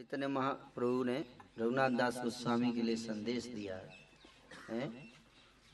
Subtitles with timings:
[0.00, 1.24] चैतन्य महाप्रभु ने
[1.58, 3.80] रघुनाथ दास गोस्वामी के लिए संदेश दिया
[4.68, 5.08] है।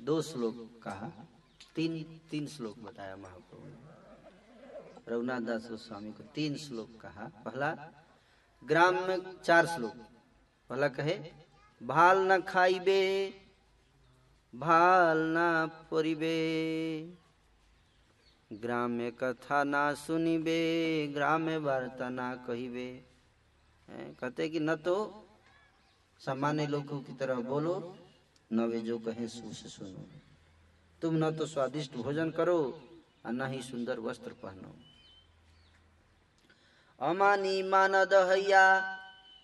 [0.00, 1.10] दो श्लोक कहा,
[1.74, 3.76] तीन तीन श्लोक बताया महाप्रभु ने।
[5.08, 7.92] रघुनाथ दास गोस्वामी को तीन श्लोक कहा। पहला,
[8.64, 9.94] ग्राम में चार श्लोक।
[10.70, 11.32] पहला कहे,
[11.82, 13.28] भाल न खाइबे,
[14.54, 16.38] भाल न परिबे।
[18.52, 20.62] ग्राम्य कथा ना सुनिबे
[21.14, 23.15] ग्राम्य वार्ता ना कहिबे।
[23.90, 25.24] कहते कि न तो
[26.20, 27.96] सामान्य लोगों की तरह बोलो,
[28.52, 30.06] न वे जो कहें सो सुनो।
[31.02, 32.58] तुम न तो स्वादिष्ट भोजन करो
[33.26, 34.74] और न ही सुंदर वस्त्र पहनो।
[37.00, 38.64] अमानी मान दहैया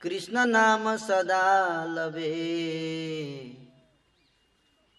[0.03, 2.33] कृष्ण नाम सदा लबे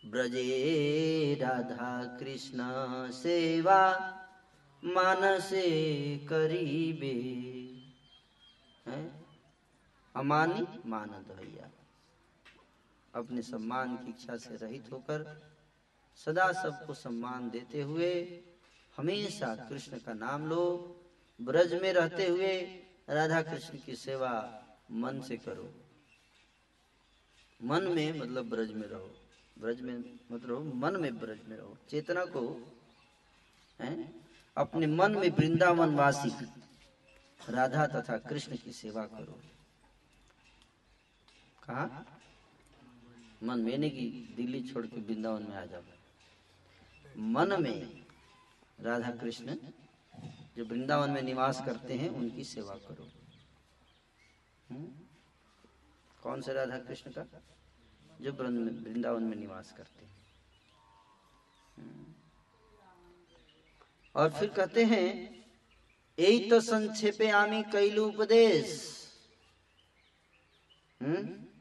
[0.03, 2.59] ब्रजे राधा कृष्ण
[3.11, 3.81] सेवा
[4.83, 5.67] मानसे
[6.29, 7.13] करीबे।
[8.87, 9.22] हैं?
[10.15, 11.69] अमानी मानद भैया
[13.13, 15.23] अपने सम्मान की इच्छा से रहित होकर
[16.17, 18.43] सदा सबको सम्मान देते हुए
[18.97, 20.65] हमेशा कृष्ण का नाम लो।
[21.41, 22.61] ब्रज में रहते हुए
[23.09, 24.31] राधा कृष्ण की सेवा
[24.91, 25.73] मन से करो।
[27.61, 29.09] मन में मतलब ब्रज में रहो।
[29.59, 32.41] ब्रज में मतलब मन में ब्रज में रहो। चेतना को
[33.79, 34.25] हैं,
[34.57, 36.29] अपने मन में वृंदावन वासी
[37.49, 39.39] राधा तथा कृष्ण की सेवा करो।
[41.63, 42.05] कहा?
[43.43, 45.81] मन में नहीं कि दिल्ली छोड़ के वृंदावन में आ जाओ।
[47.17, 48.05] मन में
[48.79, 49.55] राधा कृष्ण
[50.57, 53.11] जो वृंदावन में निवास करते हैं, उनकी सेवा करो।
[54.69, 54.91] हम्म?
[56.23, 57.41] कौन से राधा कृष्ण का?
[58.21, 60.25] जो वृंदावन में निवास करते हैं।
[61.77, 62.13] हम्म।
[64.15, 65.33] और फिर कहते हैं
[66.19, 68.99] यही तो संक्षेपे आमी कैलू उपदेश।
[71.01, 71.52] हम्म?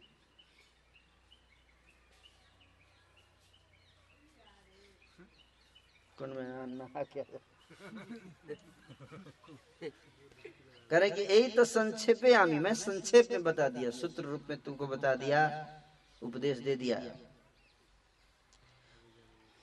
[6.22, 7.22] कौन में नहा क्या
[10.90, 14.86] करे कि यही तो संक्षेपे आमी, मैं संक्षेप में बता दिया, सूत्र रूप में तुमको
[14.86, 15.40] बता दिया,
[16.22, 17.00] उपदेश दे दिया।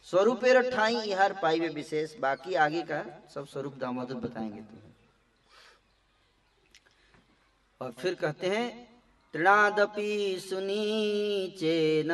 [0.08, 3.02] स्वरूपेर ठाई, इहार पाइवे विशेष, बाकी आगे का
[3.34, 4.94] सब स्वरूप दामोदर बताएँगे तुम्हें।
[7.82, 8.68] और फिर कहते हैं
[9.34, 12.12] तृणादपि सुनीचेन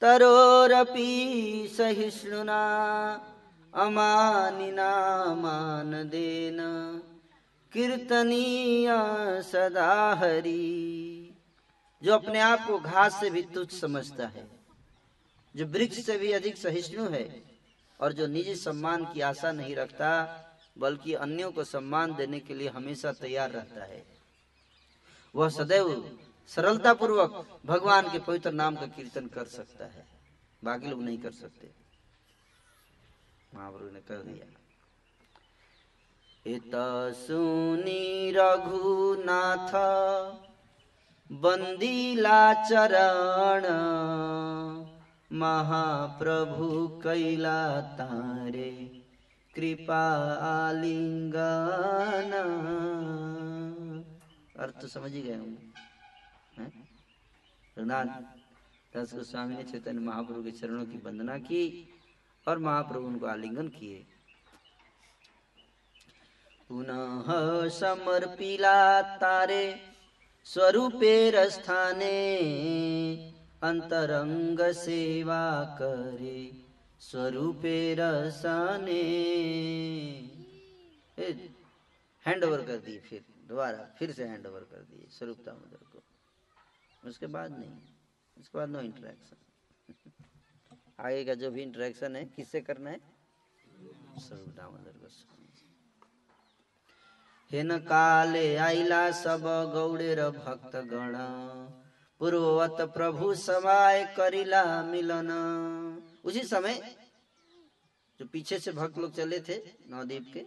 [0.00, 2.60] तरोरपि सहिष्णुना,
[3.74, 6.58] अमानिना मानदेन
[7.72, 8.88] कीर्तनीय
[9.42, 11.34] सदा हरि,
[12.02, 14.46] जो अपने आप को घास से भी तुच्छ समझता है,
[15.56, 17.42] जो वृक्ष से भी अधिक सहिष्णु है,
[18.00, 20.44] और जो निजी सम्मान की आशा नहीं रखता,
[20.78, 24.02] बल्कि अन्यों को सम्मान देने के लिए हमेशा तैयार रहता है।
[25.34, 27.32] वह सदैव सरलता पूर्वक
[27.66, 30.06] भगवान के पवित्र नाम का कीर्तन कर सकता है।
[30.64, 31.70] बाकी लोग नहीं कर सकते।
[33.54, 34.46] महाप्रभु ने कर दिया।
[37.12, 39.72] सुनी रघुनाथ
[41.30, 43.64] बंदीला चरण,
[45.32, 46.68] महाप्रभु
[47.02, 48.70] कैला तारे,
[49.54, 50.04] कृपा
[50.46, 52.32] आलिंगन।
[54.58, 55.67] अर्थ समझ गए होंगे?
[57.78, 58.10] रघुनाथ
[58.92, 61.62] दास गोस्वामी ने चैतन्य महाप्रभु के चरणों की वंदना की
[62.46, 63.98] और महाप्रभु उनको आलिंगन किए।
[66.68, 67.28] पुनः
[67.78, 68.80] समर्पिला
[69.22, 69.64] तारे
[70.46, 72.18] स्वरूपेर स्थाने
[73.62, 75.44] अंतरंग सेवा
[75.80, 76.40] करे
[77.00, 78.00] स्वरूपेर
[78.32, 79.02] साने
[82.24, 85.87] हैंड ओवर कर दिए फिर, दोबारा फिर से हैंड ओवर कर दिए स्वरूप दामोदर को
[87.02, 87.70] उसके बाद नहीं
[88.36, 89.36] उसके बाद नो इंटरेक्शन
[91.00, 93.00] आगे का जो भी इंटरेक्शन है, किससे करना है?
[94.18, 95.46] स्वरूप दामोदर गोस्वामी
[97.50, 99.42] हेन काले आइला सब
[99.74, 101.14] गौड़ेर भक्त गण
[102.20, 105.30] पूर्ववत प्रभु समाय करिला मिलन।
[106.24, 106.96] उसी समय
[108.20, 109.56] जो पीछे से भक्त लोग चले थे,
[109.90, 110.40] नवदीप के,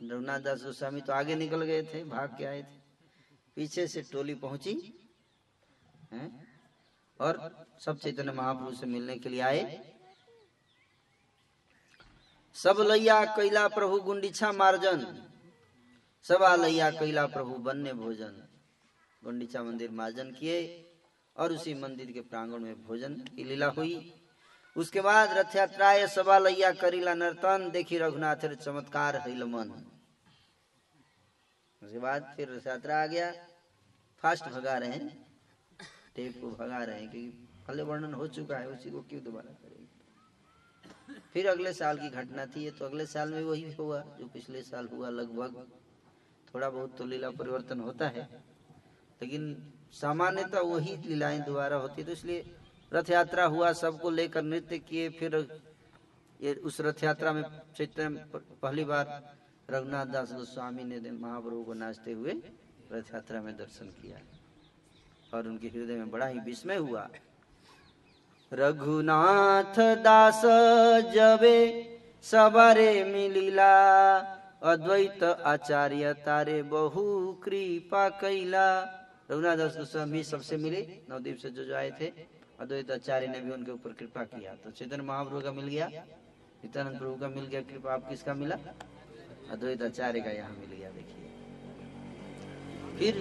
[0.00, 2.76] रघुनाथ दास गोस्वामी तो आगे निकल गए थे, भाग के आए थे।
[3.56, 4.74] पीछे से टोली पहुँची
[6.12, 6.48] हैं
[7.20, 9.94] और सब चैतन्य महाप्रभु से मिलने के लिए आए।
[12.54, 15.26] सब लैया कैला प्रभु गुंडीछा मार्जन।
[16.22, 18.48] सबा लैया कैला प्रभु बन्ने भोजन।
[19.24, 20.58] गुंडीचा मंदिर मार्जन किए
[21.36, 24.14] और उसी मंदिर के प्रांगण में भोजन की लीला हुई।
[24.76, 29.70] उसके बाद रथ यात्रा सभा लैया करीला नर्तन, देखी रघुनाथ चमत्कार हिल मन।
[31.82, 33.32] उसके बाद फिर रथ यात्रा आ गया।
[34.22, 35.27] फास्ट भगा रहे हैं।
[36.18, 39.52] टेप को भगा रहे हैं क्योंकि पहले वर्णन हो चुका है, उसी को क्यों दोबारा
[39.54, 39.86] करेंगे?
[41.32, 44.88] फिर अगले साल की घटना थी तो अगले साल में वही हुआ जो पिछले साल
[44.88, 45.66] हुआ लगभग।
[46.48, 48.22] थोड़ा बहुत तो लीला परिवर्तन होता है,
[49.20, 49.42] लेकिन
[49.92, 52.44] सामान्यतः वही लीलाएँ दोबारा होती तो इसलिए
[52.92, 55.34] रथ यात्रा हुआ, सबको लेकर नृत्य किए, फिर
[56.40, 57.42] ये उस रथ यात्रा में
[57.76, 59.06] चैत्र पहली बार
[59.68, 62.32] रघुनाथ दास गोस्वामी ने महाप्रभु को नाचते हुए
[62.92, 64.20] रथ यात्रा में दर्शन किया।
[65.32, 67.08] और उनके हृदय में बड़ा ही विस्मय हुआ।
[68.52, 70.42] रघुनाथ दास
[71.14, 71.58] जबे
[72.24, 73.74] सबरे मिलिला,
[74.62, 77.04] अद्वैत आचार्य तारे बहु
[77.44, 78.68] कृपा कैला।
[79.30, 80.80] रघुनाथ दास गोस्वामी सबसे मिले,
[81.10, 82.06] नवदीप से जो जो आए थे,
[82.60, 85.88] अद्वैत आचार्य ने भी उनके ऊपर कृपा किया। तो चेतन महाप्रभु का मिल गया,
[86.64, 88.56] नित्यानंद प्रभु का मिल गया, कृपा आप किसका मिला?
[89.52, 91.26] अद्वैत आचार्य का यहाँ मिल गया, देखिए।
[92.98, 93.14] फिर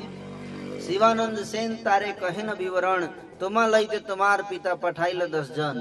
[0.79, 3.05] शिवानंद सेन तारे कहे न विवरण
[3.39, 5.77] तुमा लैते तुम्हार पिता पठाइल दस जन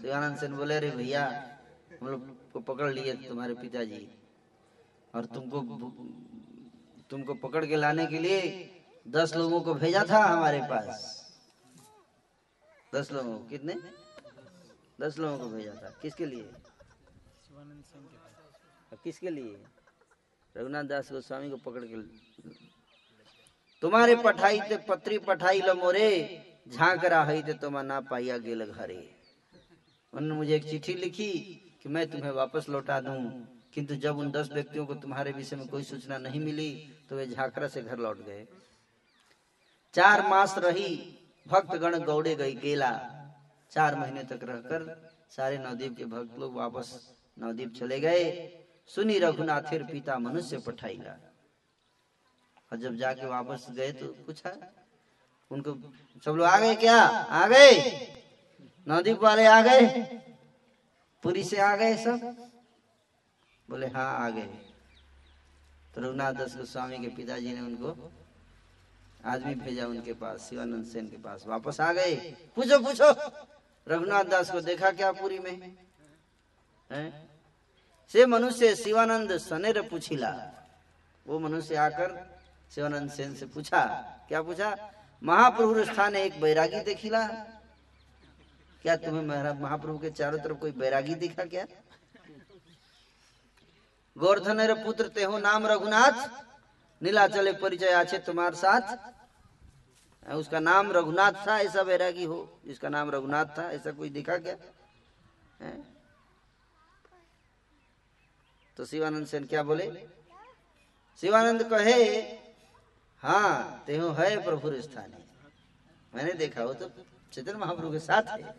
[0.00, 1.24] शिवानंद सेन बोले अरे भैया
[1.92, 4.00] हम लोग को पकड़ लिए तुम्हारे पिताजी
[5.14, 5.60] और तुमको
[7.10, 8.40] तुमको पकड़ के लाने के लिए
[9.06, 11.04] दस लोगों को भेजा था हमारे पास
[12.92, 13.74] दस लोगों कितने
[15.00, 16.50] दस लोगों को भेजा था किसके लिए
[19.04, 19.56] किसके लिए
[20.54, 21.96] रघुनाथ दास गोस्वामी को पकड़ के
[23.86, 26.06] तुम्हारे पठाई ते पत्री पठाई लो मोरे
[26.68, 28.96] झाँक रहा है तुम ना पाइया गेल घरे।
[30.12, 31.28] उन्होंने मुझे एक चिट्ठी लिखी
[31.82, 33.20] कि मैं तुम्हें वापस लौटा दूँ,
[33.74, 36.68] किंतु जब उन दस व्यक्तियों को तुम्हारे विषय में कोई सूचना नहीं मिली
[37.10, 38.46] तो वे झाकरा से घर लौट गए।
[39.94, 40.90] चार मास रही,
[41.46, 42.90] भक्तगण गौड़े गई गेला।
[43.72, 44.90] चार महीने तक रहकर
[45.36, 46.92] सारे नवदीप के भक्त लोग वापस
[47.36, 48.26] नवदीप चले गए।
[48.90, 51.16] सुनी रघुनाथिर पिता मनुष्य पठाईला
[52.72, 54.72] और जब जाके वापस गए तो पूछा,
[55.50, 55.74] उनको,
[56.24, 57.00] सब लोग आ गए क्या?
[57.06, 57.72] आ गए?
[58.88, 60.02] नवदीप वाले आ गए?
[61.22, 62.50] पुरी से आ गए सब?
[63.70, 64.46] बोले हाँ आ गए।
[65.94, 68.12] तो रघुनाथ दास गोस्वामी के पिताजी ने उनको
[69.24, 72.16] आदमी भेजा उनके पास, शिवानंद सेन के पास। वापस आ गए।
[72.56, 73.32] पूछो पूछो।
[73.88, 75.76] रघुनाथ दास को देखा क्या पूरी में?
[76.92, 77.28] है?
[78.08, 80.52] से मनुष्य शिवानंद सनेर पूछिला।
[81.26, 82.35] वो मनुष्य आकर
[82.70, 83.84] शिवानंद सेन से पूछा,
[84.28, 84.76] क्या पूछा?
[85.22, 87.26] महाप्रभु स्थान एक बैरागी देखिला
[88.84, 91.64] क्या तुम्हें महाप्रभु के चारों तरफ़ कोई बैरागी दिखा क्या?
[94.16, 96.28] गोवर्धन पुत्र तेहो नाम रघुनाथ।
[97.02, 98.96] नीलाचले परिचय आछे तुम्हारे साथ।
[100.26, 104.56] उसका नाम रघुनाथ था, ऐसा बैरागी हो। जिसका नाम रघुनाथ था, ऐसा कोई दिखा क्या?
[105.60, 105.72] है?
[108.76, 109.86] तो शिवानंद सेन क्या बोले?
[111.20, 112.02] शिवानंद कहे
[113.26, 115.14] हाँ तेहो है प्रभु स्थान।
[116.14, 116.90] मैंने देखा, वो तो
[117.32, 118.54] चेतन महाप्रभु के साथ है।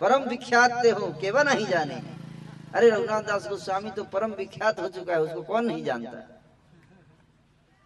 [0.00, 1.94] परम विख्यात ते हो केवल नहीं जाने।
[2.74, 6.40] अरे रघुनाथ दास गोस्वामी तो परम विख्यात हो चुका है, उसको कौन नहीं जानता?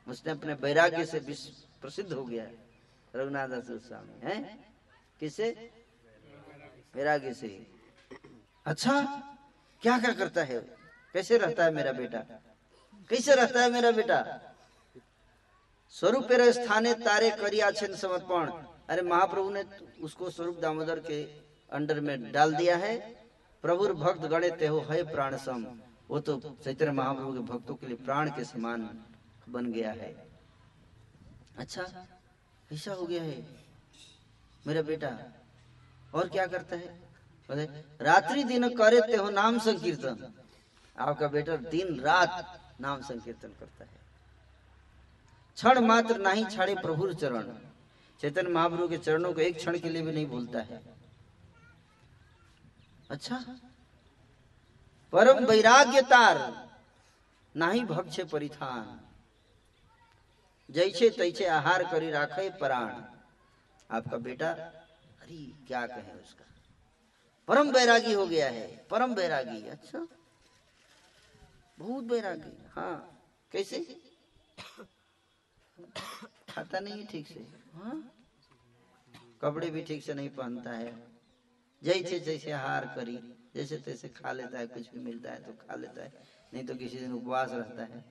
[0.07, 2.45] उसने अपने वैराग्य से विश्व प्रसिद्ध हो गया
[3.17, 4.59] रघुनाथ दास गोस्वामी, है?
[5.21, 5.71] किसे?
[6.95, 7.67] वैराग्य से।
[8.67, 9.03] अच्छा
[9.83, 10.61] क्या क्या करता है?
[11.15, 12.19] कैसे रहता है मेरा बेटा?
[13.11, 14.51] कैसे रहता है मेरा बेटा?
[15.94, 18.50] स्वरूप स्थाने तारे करिया समर्पण
[18.88, 19.62] अरे महाप्रभु ने
[20.02, 21.23] उसको स्वरूप दामोदर के
[21.73, 22.97] अंडर में डाल दिया है
[23.64, 25.64] प्रभु भक्त गणे ते हो है प्राण सम
[26.09, 28.88] वो तो चैतन्य महाप्रभु के भक्तों के लिए प्राण के समान
[29.49, 30.12] बन गया है
[31.59, 31.87] अच्छा
[32.73, 33.38] ऐसा हो गया है
[34.64, 35.16] मेरा बेटा
[36.14, 37.66] और क्या करता है
[38.02, 40.33] रात्रि दिन करे ते हो नाम संकीर्तन
[40.97, 44.02] आपका बेटा दिन रात नाम संकीर्तन करता है
[45.56, 47.52] क्षण मात्र नहीं छाड़े प्रभुर चरण।
[48.20, 50.82] चैतन्य महाप्रभु के चरणों को एक क्षण के लिए भी नहीं भूलता है।
[53.11, 53.44] अच्छा?
[55.12, 56.68] परम वैराग्य तार
[57.56, 59.00] नाही भक्ष परिधान।
[60.70, 62.90] जैसे तैसे आहार करी राखे प्राण।
[63.90, 66.44] आपका बेटा, अरे क्या कहे उसका?
[67.49, 70.06] परम बैरागी हो गया है, परम बैरागी अच्छा?
[71.78, 72.96] बहुत बैरागी हाँ।
[73.52, 73.78] कैसे?
[76.49, 78.11] खाता नहीं है ठीक से हाँ?
[79.43, 80.93] कपड़े भी ठीक से नहीं पहनता है।
[81.83, 83.19] जैसे जैसे आहार करी,
[83.54, 86.12] जैसे, तैसे खा लेता है, कुछ भी मिलता है तो खा लेता है,
[86.54, 88.04] नहीं तो किसी दिन उपवास रहता है।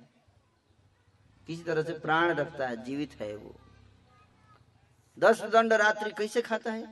[1.48, 3.56] किसी तरह से प्राण रखता है, जीवित है वो।
[5.18, 6.88] दस दंड रात्रि कैसे खाता है?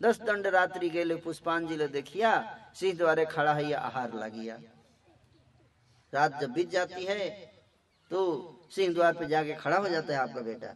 [0.00, 2.32] दस दंड रात्रि गेले पुष्पांजलि देखिया,
[2.74, 4.60] सिंह द्वारे खड़ा है या आहार लागिया।
[6.12, 7.28] रात जब बीत जाती है
[8.10, 8.20] तो
[8.70, 10.74] सिंह द्वार पे जाके खड़ा हो जाता है आपका बेटा।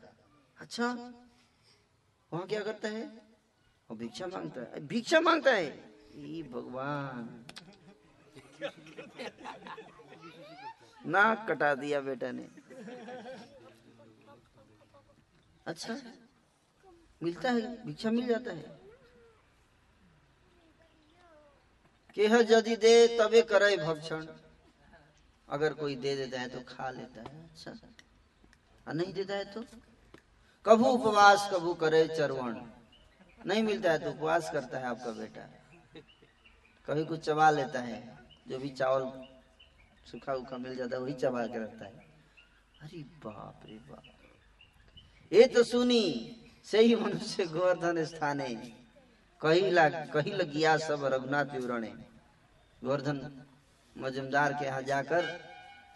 [0.58, 0.86] अच्छा
[2.32, 3.04] वहाँ क्या करता है?
[3.90, 5.66] और भिक्षा माँगता है। भिक्षा माँगता है?
[6.16, 7.44] ई भगवान।
[11.06, 12.46] नाक कटा दिया बेटा ने।
[15.66, 15.96] अच्छा
[17.22, 17.60] मिलता है?
[17.86, 18.80] भिक्षा मिल जाता है?
[22.16, 24.26] केह यदि दे तबे करे भक्षण।
[25.52, 27.70] अगर कोई दे देता है तो खा लेता है। अच्छा।
[28.88, 29.64] और नहीं देता है तो?
[30.66, 32.56] कभू उपवास, कभू करे चरवण।
[33.46, 35.48] नहीं मिलता है तो उपवास करता है आपका बेटा।
[36.86, 38.18] कभी कुछ चबा लेता है,
[38.48, 39.28] जो भी चावल
[40.10, 41.92] सूखा उखा मिल जाता है, वही चबा के रखता है।
[42.82, 44.02] अरे बाप रे बाप।
[45.32, 48.54] ये तो सुनी, सही मनुष्य गोवर्धन स्थाने।
[49.40, 53.18] कही ला, कही लगिया सब रघुनाथ विवरण। गोवर्धन
[53.96, 55.26] मजमदार के यहाँ जाकर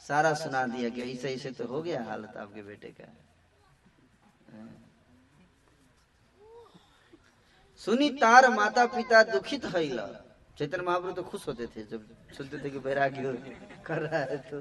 [0.00, 3.08] सारा सुना दिया कि ऐसे ऐसे तो हो गया हालत आपके बेटे का।
[7.80, 10.00] सुनी तार माता पिता दुखित हईल
[10.58, 12.04] चैतन्य महाप्रभु तो खुश होते थे, जब
[12.36, 13.22] सुनते थे कि बैरागी
[13.84, 14.60] कर रहा है तो।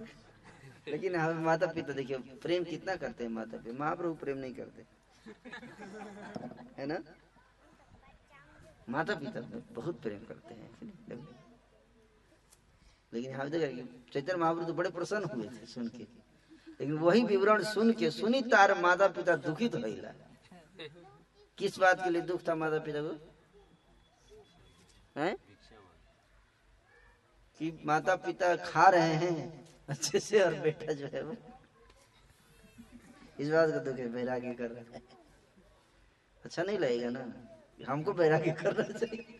[0.87, 4.85] लेकिन हमें माता पिता देखिए, प्रेम कितना करते हैं माता पिता महाप्रभु प्रेम नहीं करते।
[6.77, 6.97] है ना?
[8.89, 9.41] माता पिता
[9.73, 10.69] बहुत प्रेम करते हैं
[13.13, 13.67] लेकिन हम देखा
[14.13, 16.03] चैतन्य महाप्रभु तो बड़े प्रसन्न हुए थे सुन के।
[16.79, 20.13] लेकिन वही विवरण सुन के सुनी तार माता पिता दुखित भइला
[21.57, 23.13] किस बात के लिए दुख था माता पिता को?
[25.19, 25.35] हैं?
[27.59, 31.35] कि माता पिता खा रहे हैं, अच्छे से और बेटा जो है वो।
[33.39, 35.01] इस बात का दुख है बैरागी कर रहा है।
[36.45, 37.23] अच्छा नहीं लगेगा ना?
[37.89, 39.39] हमको बैरागी करना चाहिए।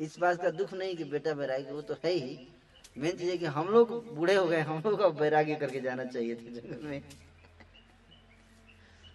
[0.00, 2.48] इस बात का दुख नहीं कि बेटा बैरागी वो तो है ही।
[2.98, 6.04] मेन चीज़ है कि हम लोग बूढ़े हो गए, हम लोग को बैरागी करके जाना
[6.04, 7.02] चाहिए थे जंगल में।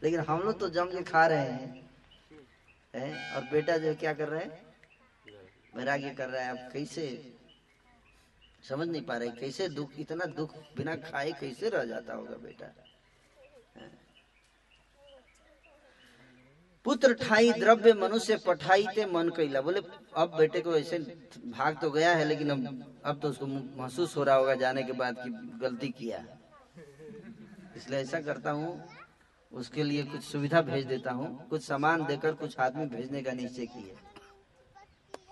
[0.04, 1.89] लेकिन हम लोग तो जम के खा रहे हैं,
[2.96, 3.36] है?
[3.36, 4.63] और बेटा जो क्या कर रहा है?
[5.75, 7.34] बैरागी कर रहा है। अब कैसे?
[8.70, 12.85] समझ नहीं पा रहे, कैसे दुख, इतना दुख बिना खाए कैसे रह जाता होगा बेटा?
[16.86, 19.82] पुत्र ठाई द्रव्य मनुष्य पठाई ते मन कैला बोले,
[20.15, 20.98] अब बेटे को ऐसे
[21.48, 24.92] भाग तो गया है, लेकिन अब अब तो उसको महसूस हो रहा होगा जाने के
[24.94, 25.30] बाद कि
[25.62, 26.24] गलती किया
[27.75, 28.82] इसलिए ऐसा करता हूँ,
[29.51, 33.65] उसके लिए कुछ सुविधा भेज देता हूँ। कुछ सामान देकर कुछ आदमी भेजने का निश्चय
[33.65, 33.96] किए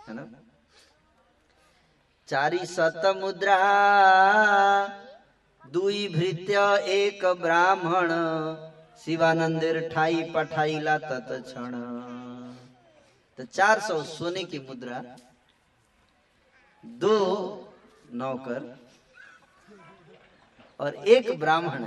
[0.07, 0.27] है। ना?
[2.27, 3.57] चारी सत मुद्रा
[5.63, 8.11] दुई भृत्य, एक ब्राह्मण
[8.97, 11.73] शिवानंदेर ठाई पठाईला तत क्षण
[13.39, 14.97] तो चार सौ सोने की मुद्रा,
[16.83, 17.15] दो
[18.13, 18.61] नौकर
[20.79, 21.85] और एक ब्राह्मण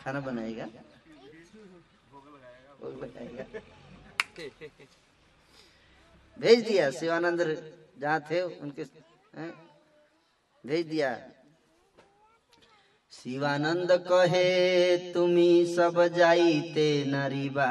[0.00, 0.66] खाना बनाएगा?
[6.36, 7.40] भेज दिया शिवानंद
[8.00, 8.84] जहाँ थे, उनके
[10.64, 11.10] भेज दिया।
[13.13, 14.49] शिवानंद कहे
[15.13, 17.69] তুমি সব যাইতে নারিবা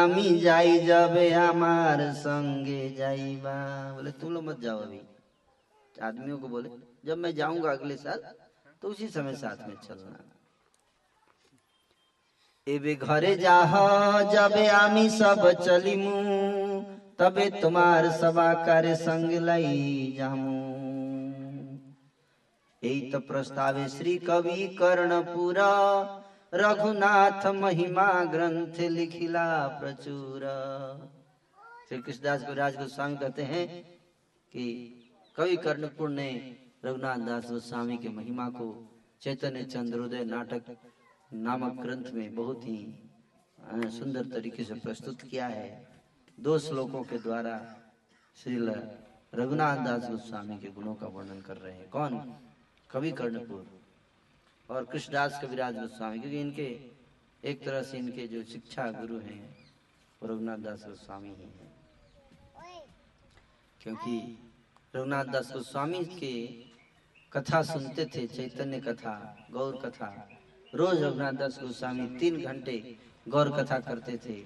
[0.00, 3.56] আমি যাই যাবে আমার संगे जाइबा
[3.94, 5.00] बोले तुम लोग मत जाओ अभी
[5.94, 6.70] आदमियों को बोले
[7.06, 8.18] जब मैं जाऊंगा अगले साल
[8.82, 10.14] तो उसी समय साथ में चलना
[12.66, 13.72] এবে ঘরে যাহ
[14.34, 16.16] যাবে আমি সব চলিমু
[17.18, 19.66] তবে তোমার সবাকারে সঙ্গ লাই
[20.18, 20.73] যামু
[22.85, 25.59] एत प्रस्तावे श्री कवि कर्णपुर।
[26.53, 29.45] रघुनाथ महिमा ग्रंथ लिखिला
[29.79, 30.43] प्रचुर।
[31.89, 33.67] श्री कृष्णदास गुरुराज गोस्वामी कहते हैं
[34.53, 34.65] कि
[35.35, 36.29] कवि कर्णपुर ने
[36.85, 38.67] रघुनाथ दास गोस्वामी के महिमा को
[39.21, 40.75] चैतन्य चंद्रोदय नाटक
[41.31, 42.79] नामक ग्रंथ में बहुत ही
[43.91, 45.69] सुंदर तरीके से प्रस्तुत किया है।
[46.39, 47.59] दो श्लोकों के द्वारा
[48.37, 48.57] श्री
[49.35, 52.11] रघुनाथ दास गोस्वामी के गुणों का वर्णन कर रहे हैं। कौन?
[52.95, 53.65] कवि कर्णपुर
[54.69, 56.67] और कृष्णदास कविराज गोस्वामी, क्योंकि इनके
[57.43, 59.41] एक तरह से इनके जो शिक्षा गुरु हैं
[60.21, 61.73] रघुनाथ दास गोस्वामी ही हैं।
[63.81, 64.15] क्योंकि
[64.93, 66.33] रघुनाथ दास गोस्वामी के
[67.33, 69.15] कथा सुनते थे, चैतन्य कथा,
[69.51, 70.11] गौर कथा।
[70.73, 74.41] रोज रघुनाथ दास गोस्वामी तीन घंटे गौर कथा करते थे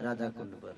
[0.00, 0.74] राधा कुंड पर।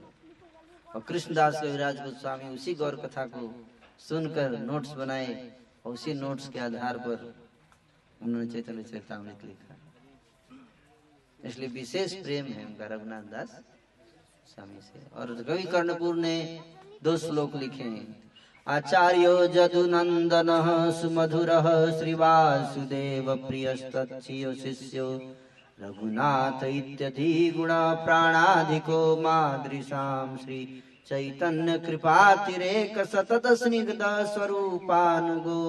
[0.88, 3.54] और कृष्णदास कविराज गोस्वामी उसी गौर कथा को
[4.00, 7.34] सुनकर नोट्स बनाए और उसी नोट्स के आधार पर
[8.20, 9.74] उन्होंने चैतन्य चरितमृत लिखा।
[11.40, 13.60] इसलिए विशेष प्रेम है उनका रघुनाथ दास
[14.54, 16.60] स्वामी से। और कवि कर्णपुर ने
[17.02, 18.22] दो श्लोक लिखे हैं।
[18.66, 25.20] आचार्यो जदुनन्दनः सुमधुरः श्रीवासुदेवप्रियस्तच्छियो शिष्यो
[25.80, 34.02] रघुनाथ इत्यधिगुणप्राणाधिको मादृशां श्री चैतन्य कृपातिरेक सतत स्निग्ध
[34.34, 35.62] स्वरूपानुगो।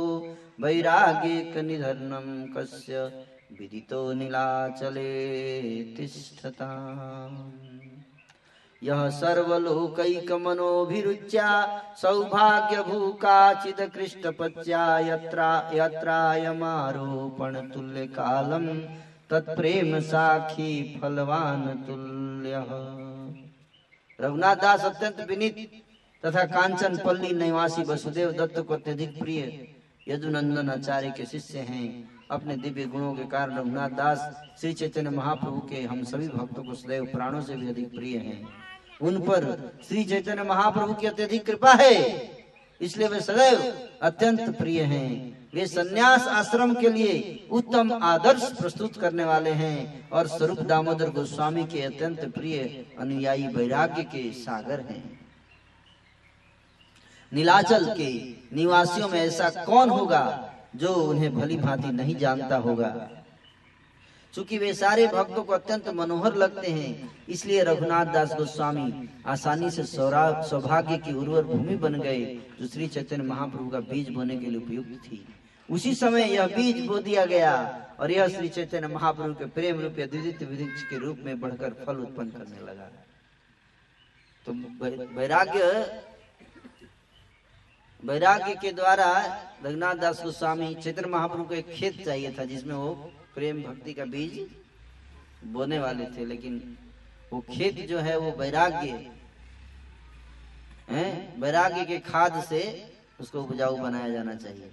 [0.61, 2.95] वैरागेक निधर्णम कस्य
[3.59, 5.13] विदितो नीलाचले
[5.97, 6.71] तिष्ठता।
[8.83, 11.49] यः सर्वलोकैकमनोभिरुच्या
[12.01, 18.65] सौभाग्यभूका चिदकृष्टपच्या यत्रा यत्रायमारोपणतुल्यकालं
[19.31, 23.02] तत्प्रेमसाखी फलवान् तुल्यः
[24.21, 25.83] रघुनाथ दास अत्यंत विनीत
[26.25, 29.67] तथा कांचन पल्ली निवासी वसुदेव दत्त को अत्यधिक प्रिय।
[30.07, 34.19] यदुनंदन आचार्य के शिष्य हैं। अपने दिव्य गुणों के कारण रघुनाथ दास
[34.61, 38.47] श्री चैतन्य महाप्रभु के हम सभी भक्तों को सदैव प्राणों से भी अधिक प्रिय हैं।
[39.01, 42.32] उन पर श्री चैतन्य महाप्रभु की अत्यधिक कृपा है।
[42.83, 43.61] इसलिए वे सदैव
[44.01, 45.11] अत्यंत प्रिय हैं।
[45.53, 51.63] वे सन्यास आश्रम के लिए उत्तम आदर्श प्रस्तुत करने वाले हैं और स्वरूप दामोदर गोस्वामी
[51.63, 55.03] के अत्यंत प्रिय अनुयायी वैराग्य के सागर हैं।
[57.31, 58.11] नीलाचल के
[58.55, 60.23] निवासियों में ऐसा कौन होगा
[60.75, 63.09] जो उन्हें भली भांति नहीं जानता होगा?
[64.33, 69.83] चूँकि वे सारे भक्तों को अत्यंत मनोहर लगते हैं, इसलिए रघुनाथ दास गोस्वामी आसानी से
[69.85, 72.25] सौभाग्य की उर्वर भूमि बन गए
[72.59, 75.25] जो श्री चैतन्य महाप्रभु का बीज बोने के लिए उपयुक्त थी।
[75.69, 77.53] उसी समय यह बीज बो दिया गया
[77.99, 82.29] और यह श्री चैतन्य महाप्रभु के प्रेम रूप वृक्ष के रूप में बढ़कर फल उत्पन्न
[82.31, 82.89] करने लगा।
[84.47, 84.53] तो
[85.15, 85.63] वैराग्य
[88.03, 89.09] वैराग्य के द्वारा
[89.65, 94.05] रघुनाथ दास गोस्वामी चैतन्य महाप्रभु को एक खेत चाहिए था जिसमें वो प्रेम भक्ति का
[94.05, 94.49] बीज
[95.43, 96.77] बोने वाले थे, लेकिन
[97.33, 99.11] वो खेत जो है वो वैराग्य,
[100.89, 104.71] है, वैराग्य के खाद से उसको उपजाऊ बनाया जाना चाहिए।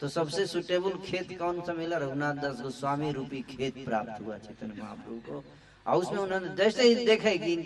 [0.00, 1.96] तो सबसे सुटेबल खेत कौन सा मिला?
[1.96, 5.44] रघुनाथ दास गोस्वामी रूपी खेत प्राप्त हुआ चैतन्य महाप्रभु को।
[5.86, 7.56] और उसमें उन्होंने जैसे ही देखे कि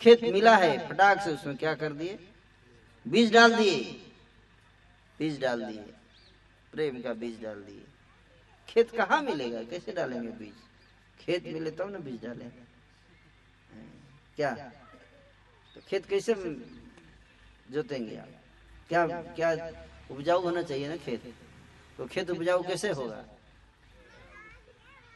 [0.00, 2.18] खेत मिला है, फटाक से उसमें क्या कर दिए?
[3.08, 3.78] बीज डाल दिए।
[5.18, 5.84] बीज डाल दिए।
[6.72, 7.84] प्रेम का बीज डाल दिए।
[8.72, 9.62] खेत कहाँ मिलेगा?
[9.62, 10.54] कैसे डालेंगे बीज?
[11.20, 12.62] खेत मिले तब ना बीज डालेंगे।
[14.36, 14.50] क्या?
[15.74, 16.34] तो खेत कैसे
[17.70, 18.28] जोतेंगे आप?
[18.88, 19.06] क्या
[19.36, 19.50] क्या
[20.10, 21.34] उपजाऊ होना चाहिए ना खेत?
[21.98, 23.24] तो खेत उपजाऊ कैसे होगा?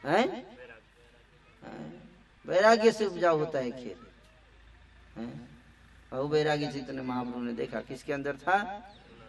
[0.05, 0.45] हैं?
[2.45, 3.99] वैराग्य से उपजाऊ होता है खेत।
[5.17, 5.49] हैं?
[6.13, 8.57] वो वैराग्य चैतन्य महाप्रभु ने देखा, किसके अंदर था?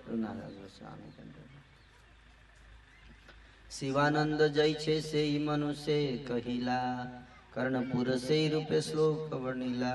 [0.09, 1.48] रघुनाथ गोस्वामी के अंदर।
[3.71, 6.81] शिवानंद जय छे से मनुष्य कहिला,
[7.55, 9.95] कर्णपुर से रूपे श्लोक वर्णिला।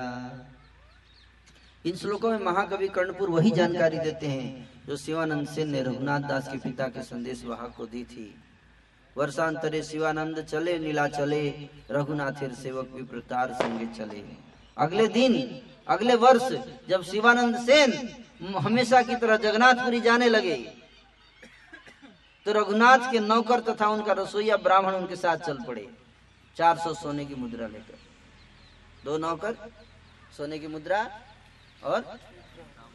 [1.84, 6.48] इन श्लोकों में महाकवि कर्णपुर वही जानकारी देते हैं, जो शिवानंद सेन ने रघुनाथ दास
[6.48, 8.34] के पिता के संदेश वाहक को दी थी।
[9.16, 11.48] वर्षांतरे शिवानंद चले, नीला चले,
[11.90, 14.22] रघुनाथेर सेवक विप्रतार संगे चले।
[14.76, 16.48] अगले दिन, अगले वर्ष,
[16.88, 17.92] जब शिवानंद सेन
[18.56, 20.56] हमेशा की तरह जगन्नाथपुरी जाने लगे
[22.46, 25.88] तो रघुनाथ के नौकर तथा उनका रसोईया ब्राह्मण उनके साथ चल पड़े।
[26.56, 27.98] चार सौ सोने की मुद्रा लेकर।
[29.04, 29.54] दो नौकर,
[30.36, 31.00] सोने की मुद्रा
[31.84, 32.18] और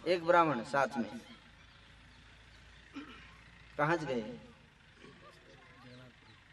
[0.07, 1.19] एक ब्राह्मण साथ में।
[3.77, 4.21] कहा गए?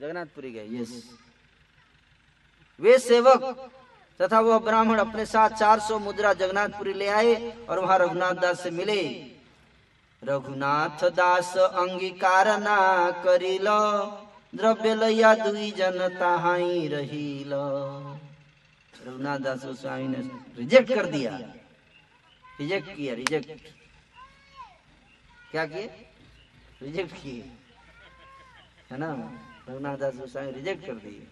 [0.00, 1.02] जगन्नाथपुरी गए यस
[2.80, 3.70] वे सेवक
[4.20, 7.34] तथा वह ब्राह्मण अपने साथ 400 मुद्रा जगन्नाथपुरी ले आए
[7.66, 9.02] और वहाँ रघुनाथ दास से मिले।
[10.28, 13.68] रघुनाथ दास अंगीकार ना करिल।
[14.54, 17.52] द्रव्य लैया दुई जन ताहाई रहील।
[19.06, 20.18] रघुनाथ दास गोस्वामी ने
[20.56, 21.36] रिजेक्ट कर दिया।
[22.60, 23.74] रिजेक्ट किया रिजेक्ट
[25.50, 25.86] क्या किए?
[26.82, 27.52] रिजेक्ट किए।
[28.90, 29.12] है ना?
[29.68, 31.26] रघुनाथ दास गोस्वामी रिजेक्ट कर दिए।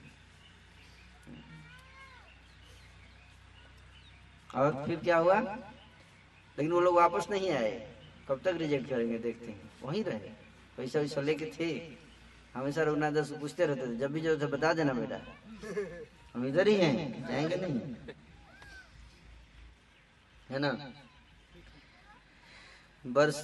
[4.55, 5.41] और फिर क्या हुआ?
[5.41, 7.94] लेकिन वो लोग वापस नहीं आए।
[8.29, 10.31] कब तक रिजेक्ट करेंगे, देखते हैं। वहीं रहे
[10.77, 11.69] पैसा वैसा लेके थे।
[12.55, 15.19] हमेशा रघुनाथ दास पूछते रहते थे। जब भी जो बता देना बेटा।
[16.35, 16.97] हम इधर ही हैं,
[17.29, 17.81] जाएँगे नहीं।
[20.51, 20.71] है ना?
[23.05, 23.39] वर्ष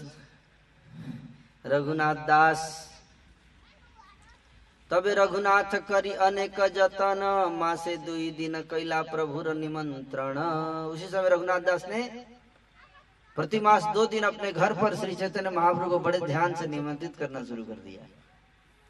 [1.66, 2.60] रघुनाथ दास।
[4.90, 10.38] तबे रघुनाथ करी अनेक जतन। मासे दुई दिन कैला प्रभुर निमंत्रण।
[10.86, 12.02] उसी समय रघुनाथ दास ने
[13.36, 17.16] प्रति मास दो दिन अपने घर पर श्री चैतन्य महाप्रभु को बड़े ध्यान से निमंत्रित
[17.16, 18.06] करना शुरू कर दिया।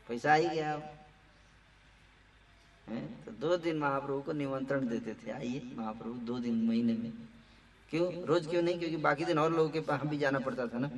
[0.09, 0.77] पैसा ही गया
[3.27, 7.13] तो दो दिन महाप्रभु को निमंत्रण देते थे। आइए महाप्रभु, दो दिन महीने में।
[7.91, 8.25] क्यों?
[8.27, 8.79] रोज क्यों नहीं?
[8.79, 10.91] क्योंकि बाकी दिन और लोगों के वहाँ भी जाना पड़ता था ना।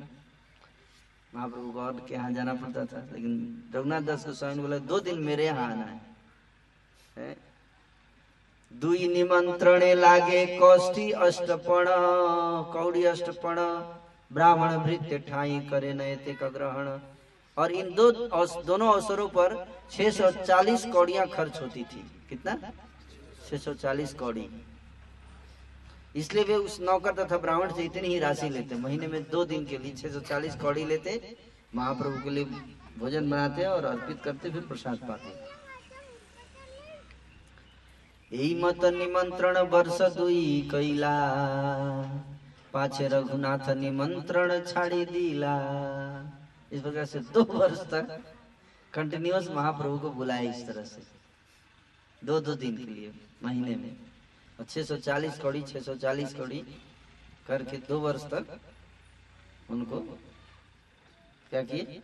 [1.35, 5.18] महाप्रभु गौर के यहाँ जाना पड़ता था। लेकिन रघुनाथ दास को स्वामी बोला, दो दिन
[5.18, 6.00] मेरे यहाँ आना
[7.18, 7.37] है?
[8.72, 11.87] दुई निमंत्रणे लागे कौष्ठी अष्टपण,
[12.72, 13.56] कौड़ी अष्टपण,
[14.32, 16.98] ब्राह्मण भृत्य ठाई करे नयते का ग्रहण।
[17.56, 18.11] और इन दो
[18.64, 19.54] दोनों अवसरों पर
[19.90, 22.56] 640 कौड़ियाँ खर्च होती थी। कितना?
[23.50, 24.48] 640 कौड़ी।
[26.16, 29.64] इसलिए वे उस नौकर तथा ब्राह्मण से इतनी ही राशि लेते। महीने में दो दिन
[29.64, 31.37] के लिए 640 कौड़ी लेते,
[31.74, 32.44] महाप्रभु के लिए
[32.98, 35.51] भोजन बनाते और अर्पित करते, फिर प्रसाद पाते।
[38.32, 41.16] यही मत निमंत्रण वर्ष दुई कैला
[42.72, 45.56] पाछे रघुनाथ निमंत्रण छाड़ी दिला
[46.72, 48.16] इस प्रकार से दो वर्ष तक
[48.92, 51.02] कंटिन्यूस महाप्रभु को बुलाया इस तरह से
[52.22, 53.96] दो दो दिन के लिए महीने में
[54.58, 56.64] और 640 कौड़ी 640 कौड़ी
[57.46, 58.58] करके दो वर्ष तक
[59.70, 60.00] उनको
[61.50, 62.02] क्या किए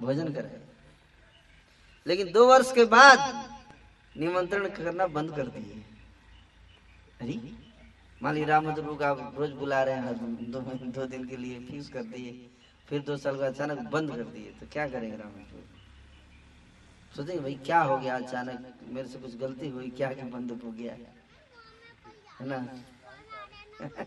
[0.00, 0.60] भोजन कराए
[2.06, 3.53] लेकिन दो वर्ष के बाद
[4.16, 5.82] निमंत्रण करना बंद कर दिए।
[7.20, 7.38] अरे
[8.22, 11.88] मान ली राम का आप रोज बुला रहे हैं दो दो दिन के लिए फिक्स
[11.88, 12.32] कर दिए।
[12.88, 15.32] फिर दो साल का अचानक बंद कर दिए तो क्या करेंगे राम
[17.16, 18.72] सोचेंगे भाई, क्या हो गया अचानक?
[18.88, 20.94] मेरे से कुछ गलती हुई, क्या क्या बंद हो गया?
[22.40, 22.58] है ना?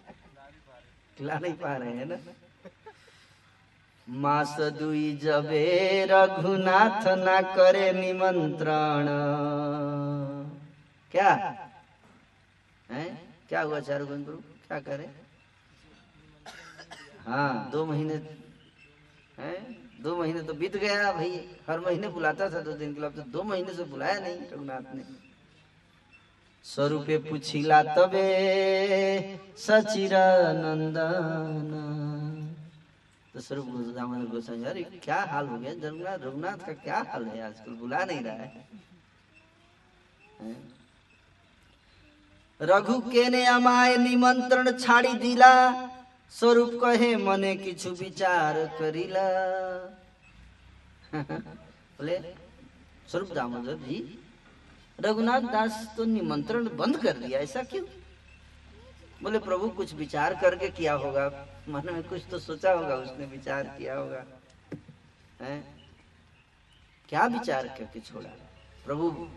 [1.18, 2.18] खिला नहीं पा रहे हैं ना?
[4.08, 9.08] मास दुई जबे रघुनाथ ना करे निमंत्रण।
[11.12, 11.32] क्या?
[12.92, 13.04] है?
[13.50, 15.10] क्या हुआ चारू गुरु क्या करे?
[17.28, 18.14] हाँ दो महीने,
[19.40, 19.78] हैं?
[20.02, 23.22] दो महीने तो बीत गया भाई, हर महीने बुलाता था दो दिन के लिए तो
[23.22, 25.04] दो महीने से बुलाया नहीं रघुनाथ ने।
[26.66, 28.28] स्वरूपे पुछिला तबे
[29.58, 31.72] सचिरा नंदन
[33.38, 35.72] तो स्वरूप दामोदर गोस्वामी अरे, क्या हाल हो गया?
[35.78, 37.42] रघुनाथ रघुनाथ का क्या हाल है?
[37.46, 38.66] आजकल बुला नहीं रहा है।
[42.60, 45.54] रघु के ने अमाय निमंत्रण छाड़ी दिला,
[46.34, 49.28] स्वरूप कहे, मने किछु विचार करिला।
[51.14, 52.18] बोले,
[53.08, 53.98] स्वरूप दामोदर जी,
[55.00, 57.86] रघुनाथ दास तो निमंत्रण बंद कर दिया, ऐसा क्यों?
[59.24, 63.64] बोले, प्रभु, कुछ विचार करके किया होगा। मन में कुछ तो सोचा होगा, उसने विचार
[63.64, 64.24] किया होगा।
[65.42, 65.90] हैं?
[67.10, 68.30] क्या विचार करके छोड़ा?
[68.86, 69.28] प्रभु,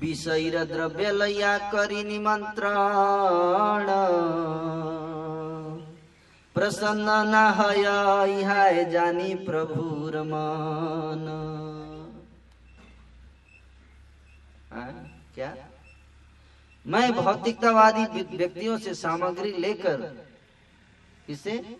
[0.00, 3.86] विषैर द्रव्य लैया करी निमंत्रण।
[6.54, 7.52] प्रसन्न न
[8.90, 11.26] जानी प्रभु रमान।
[15.34, 15.69] क्या?
[16.86, 19.96] मैं भौतिकतावादी व्यक्तियों से सामग्री लेकर
[21.26, 21.78] किसे?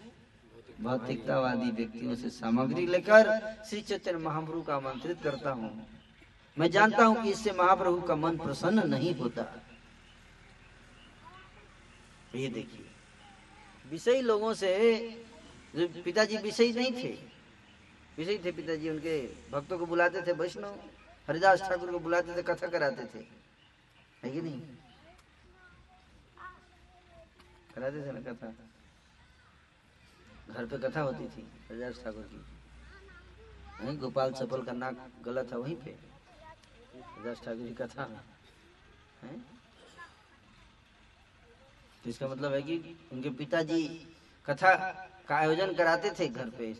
[0.81, 3.31] भौतिकतावादी व्यक्तियों से सामग्री लेकर
[3.69, 5.87] श्री चैतन्य महाप्रभु का आमंत्रित करता हूँ।
[6.59, 9.63] मैं जानता हूँ कि इससे महाप्रभु का मन प्रसन्न नहीं होता।
[12.35, 12.87] ये देखिए,
[13.91, 14.99] विषयी लोगों से,
[15.77, 17.19] जो पिताजी विषयी नहीं थे,
[18.19, 19.21] विषयी थे पिताजी, उनके
[19.53, 20.75] भक्तों को बुलाते थे वैष्णव,
[21.29, 23.25] हरिदास ठाकुर को बुलाते थे, कथा कराते थे।
[24.25, 24.61] है कि नहीं?
[27.75, 28.53] कराते थे ना कथा?
[30.55, 32.45] घर पे कथा होती थी हरिदास ठाकुर की।
[33.85, 35.91] वहीं गोपाल चपल का नाक गला था, वहीं पे।
[36.97, 38.03] हरिदास ठाकुर की कथा
[39.23, 39.39] है?
[42.05, 44.07] तो इसका मतलब है कि उनके पिताजी
[44.47, 44.75] कथा
[45.29, 46.73] का आयोजन कराते थे घर पे।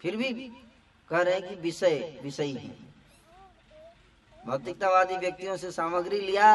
[0.00, 0.32] फिर भी
[1.08, 2.76] कह रहे हैं कि विषय, विषयी है।
[4.46, 6.48] भौतिकतावादी व्यक्तियों से सामग्री लिया,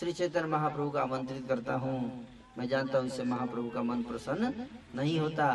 [0.00, 4.52] श्री चैतन्य महाप्रभु का आमंत्रित करता हूँ। मैं जानता हूँ इससे महाप्रभु का मन प्रसन्न
[4.94, 5.48] नहीं होता।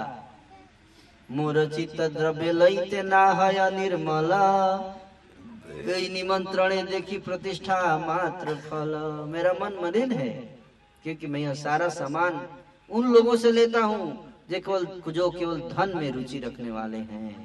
[1.30, 4.32] मोर चित्त द्रव्य लैते ना हय निर्मल
[6.12, 8.94] निमंत्रणे देखी प्रतिष्ठा मात्र फल।
[9.30, 10.30] मेरा मन मलिन है,
[11.04, 12.48] क्योंकि मैं यह सारा सामान
[12.90, 17.36] उन लोगों से लेता हूँ, जो केवल जो केवल धन में रुचि रखने वाले हैं।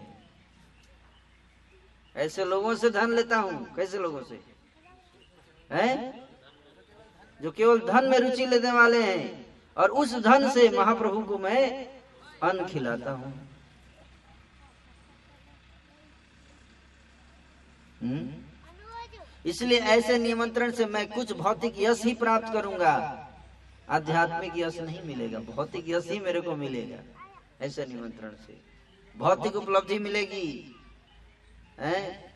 [2.16, 4.40] ऐसे लोगों से धन लेता हूँ, कैसे लोगों से?
[5.70, 6.26] हैं?
[7.40, 9.41] जो केवल धन में रुचि लेने वाले हैं।
[9.76, 11.86] और उस धन से महाप्रभु को मैं
[12.42, 13.48] अन्न खिलाता हूँ।
[18.02, 18.32] हम्म?
[19.46, 22.94] इसलिए ऐसे निमंत्रण से मैं कुछ भौतिक यश ही प्राप्त करूँगा।
[23.88, 26.98] आध्यात्मिक यश नहीं मिलेगा, भौतिक यश ही मेरे को मिलेगा,
[27.60, 28.60] ऐसे निमंत्रण से।
[29.16, 30.76] भौतिक उपलब्धि मिलेगी,
[31.80, 32.31] हैं?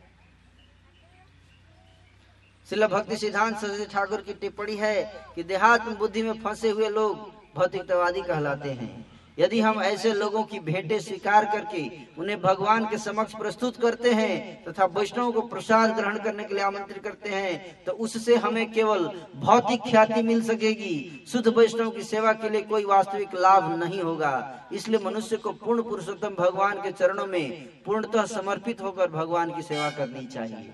[2.67, 5.03] शिला भक्ति सिद्धांत सरस्वती ठाकुर की टिप्पणी है
[5.35, 7.19] कि देहात्म बुद्धि में फंसे हुए लोग
[7.57, 9.05] भौतिकतावादी कहलाते हैं।
[9.39, 11.83] यदि हम ऐसे लोगों की भेंटें स्वीकार करके
[12.19, 16.63] उन्हें भगवान के समक्ष प्रस्तुत करते हैं तथा वैष्णव को प्रसाद ग्रहण करने के लिए
[16.65, 19.05] आमंत्रित करते हैं तो उससे हमें केवल
[19.37, 24.35] भौतिक ख्याति मिल सकेगी। शुद्ध वैष्णव की सेवा के लिए कोई वास्तविक लाभ नहीं होगा।
[24.73, 27.51] इसलिए मनुष्य को पूर्ण पुरुषोत्तम भगवान के चरणों में
[27.87, 30.73] पूर्णतः समर्पित होकर भगवान की सेवा करनी चाहिए।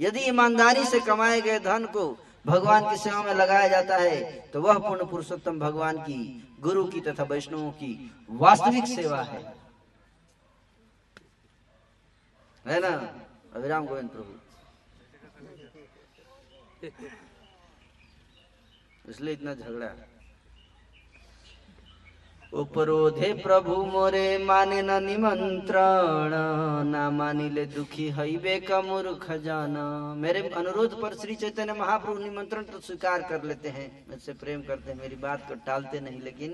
[0.00, 2.04] यदि ईमानदारी से कमाए गए धन को
[2.46, 4.16] भगवान की सेवा में लगाया जाता है
[4.50, 6.18] तो वह पूर्ण पुरुषोत्तम भगवान की,
[6.60, 9.42] गुरु की तथा वैष्णवों की वास्तविक सेवा है।
[12.66, 12.90] है ना?
[13.54, 14.32] अभिराम गोविंद प्रभु।
[19.10, 20.15] इसलिए इतना झगड़ा उपरोधे
[22.56, 26.32] प्रभु मोरे माने न निमंत्रण।
[26.86, 32.80] ना मानिले दुखी हईबे का मूर्ख जाना। मेरे अनुरोध पर श्री चैतन्य महाप्रभु निमंत्रण तो
[32.80, 36.52] स्वीकार कर लेते हैं। मुझसे प्रेम करते हैं, मेरी बात को टालते नहीं, लेकिन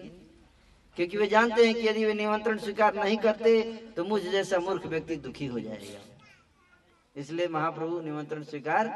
[0.97, 3.63] क्योंकि वे जानते हैं कि यदि वे निमंत्रण स्वीकार नहीं करते
[3.97, 6.01] तो मुझ जैसा मूर्ख व्यक्ति दुखी हो जाएगा।
[7.17, 8.89] इसलिए महाप्रभु निमंत्रण स्वीकार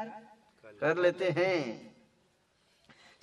[0.81, 1.91] कर लेते हैं।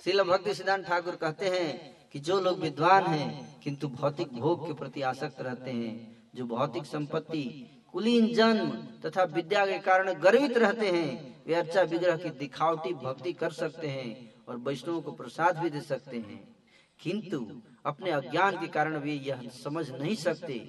[0.03, 4.73] शिल भक्ति सिद्धांत ठाकुर कहते हैं कि जो लोग विद्वान हैं, किंतु भौतिक भोग के
[4.73, 8.69] प्रति आसक्त रहते हैं, जो भौतिक संपत्ति, कुलीन जन्म
[9.05, 13.87] तथा विद्या के कारण गर्वित रहते हैं, वे अर्चा विग्रह की दिखावटी भक्ति कर सकते
[13.87, 16.55] हैं और वैष्णव को प्रसाद भी दे सकते हैं।
[16.99, 20.59] किंतु अपने अज्ञान के कारण वे यह समझ नहीं सकते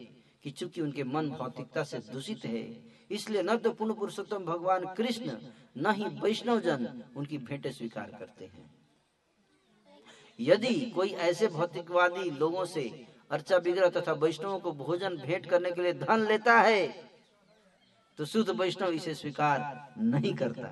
[0.43, 5.31] कि चूँकि उनके मन भौतिकता से दूषित है, इसलिए न तो पूर्ण पुरुषोत्तम भगवान कृष्ण,
[5.79, 8.76] न ही वैष्णव जन उनकी भेंटे स्वीकार करते हैं।
[10.39, 12.85] यदि कोई ऐसे भौतिकवादी लोगों से
[13.31, 16.87] अर्चा विग्रह तथा वैष्णवों को भोजन भेंट करने के लिए धन लेता है
[18.19, 20.69] तो शुद्ध वैष्णव इसे स्वीकार नहीं करता।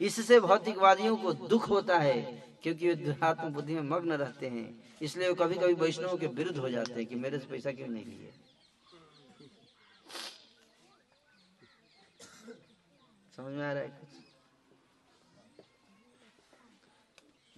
[0.00, 2.20] इससे भौतिकवादियों को दुख होता है,
[2.62, 6.58] क्योंकि वे आत्म बुद्धि में मग्न रहते हैं। इसलिए वो कभी कभी वैष्णवों के विरुद्ध
[6.58, 8.32] हो जाते हैं कि मेरे से पैसा क्यों नहीं लिए।
[13.36, 13.99] समझ में आ रहा है?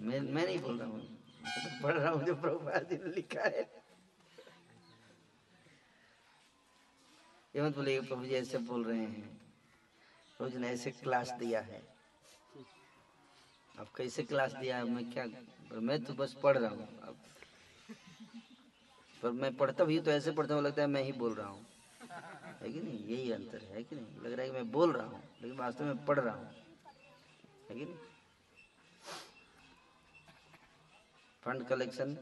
[0.03, 3.43] मैं मैं नहीं बोल रहा हूँ। तो पढ़ रहा हूँ जो प्रभुपाद जी ने लिखा
[3.43, 3.67] है।
[7.55, 9.31] ये मत बोलिए प्रभु जी ऐसे बोल रहे हैं।
[10.39, 11.83] प्रभु जी ने ऐसे क्लास दिया है।
[13.75, 14.85] अब कैसे क्लास दिया है?
[14.85, 15.27] मैं क्या
[15.71, 17.17] पर मैं तो बस पढ़ रहा हूँ। अब
[19.23, 21.67] पर मैं पढ़ता भी तो ऐसे पढ़ता हूँ, लगता है मैं ही बोल रहा हूँ।
[22.63, 23.07] है कि नहीं?
[23.07, 24.25] यही अंतर है कि नहीं?
[24.25, 26.49] लग रहा है कि मैं बोल रहा हूँ, लेकिन वास्तव में पढ़ रहा हूँ।
[27.71, 27.97] है कि नहीं?
[31.43, 32.15] फंड कलेक्शन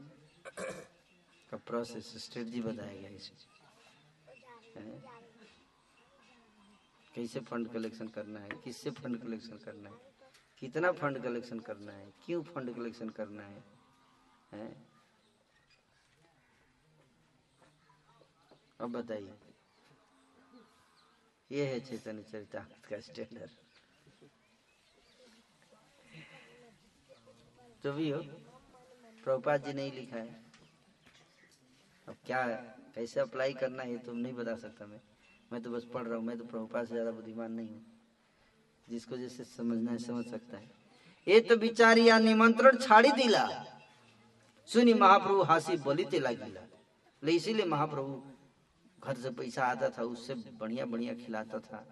[1.50, 3.48] का प्रोसेस स्ट्रेटजी बताया गया इसमें
[7.14, 8.48] कैसे फंड कलेक्शन करना है?
[8.64, 9.96] किससे फंड कलेक्शन करना है?
[10.58, 12.12] कितना फंड कलेक्शन करना है?
[12.26, 13.62] क्यों फंड कलेक्शन करना है?
[18.80, 19.34] अब बताइए।
[21.50, 23.50] ये है चैतन्य चरितामृत का स्टैंडर्ड
[27.84, 28.22] जो भी हो।
[29.24, 30.38] प्रभुपाद जी नहीं लिखा है।
[32.08, 32.46] अब क्या,
[32.94, 35.00] कैसे अप्लाई करना है तुम नहीं बता सकता मैं।
[35.52, 37.84] मैं तो बस पढ़ रहा हूँ, मैं तो प्रभुपाद से ज़्यादा बुद्धिमान नहीं हूँ।
[38.88, 40.70] जिसको जैसे समझना है, समझ सकता है।
[41.26, 43.46] ये तो बिचारी या निमंत्रण छाड़ी दिला।
[44.68, 46.60] सुनी महाप्रभु हासी बोली तेला गिला
[47.22, 48.22] ले इसीलिए महाप्रभु
[48.98, 51.84] घर से पैसा आता था, उससे बढ़िया बढ़िया खिलाता था।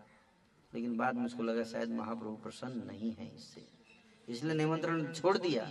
[0.72, 3.66] लेकिन बाद में उसको लगा शायद महाप्रभु प्रसन्न नहीं है इससे।
[4.28, 5.70] इसलिए निमंत्रण छोड़ दिया।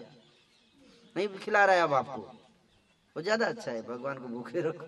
[1.17, 2.21] नहीं खिला रहा है अब आपको।
[3.15, 4.87] वो ज़्यादा अच्छा है, भगवान को भूखे रखो।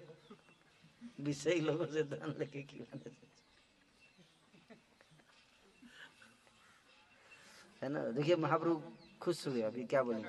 [1.20, 3.28] विषय लोगों से धन लेके खिलाने से
[7.82, 8.00] है ना?
[8.12, 8.82] देखिए, महाप्रभु
[9.22, 10.24] खुश हुए अभी, क्या बोले।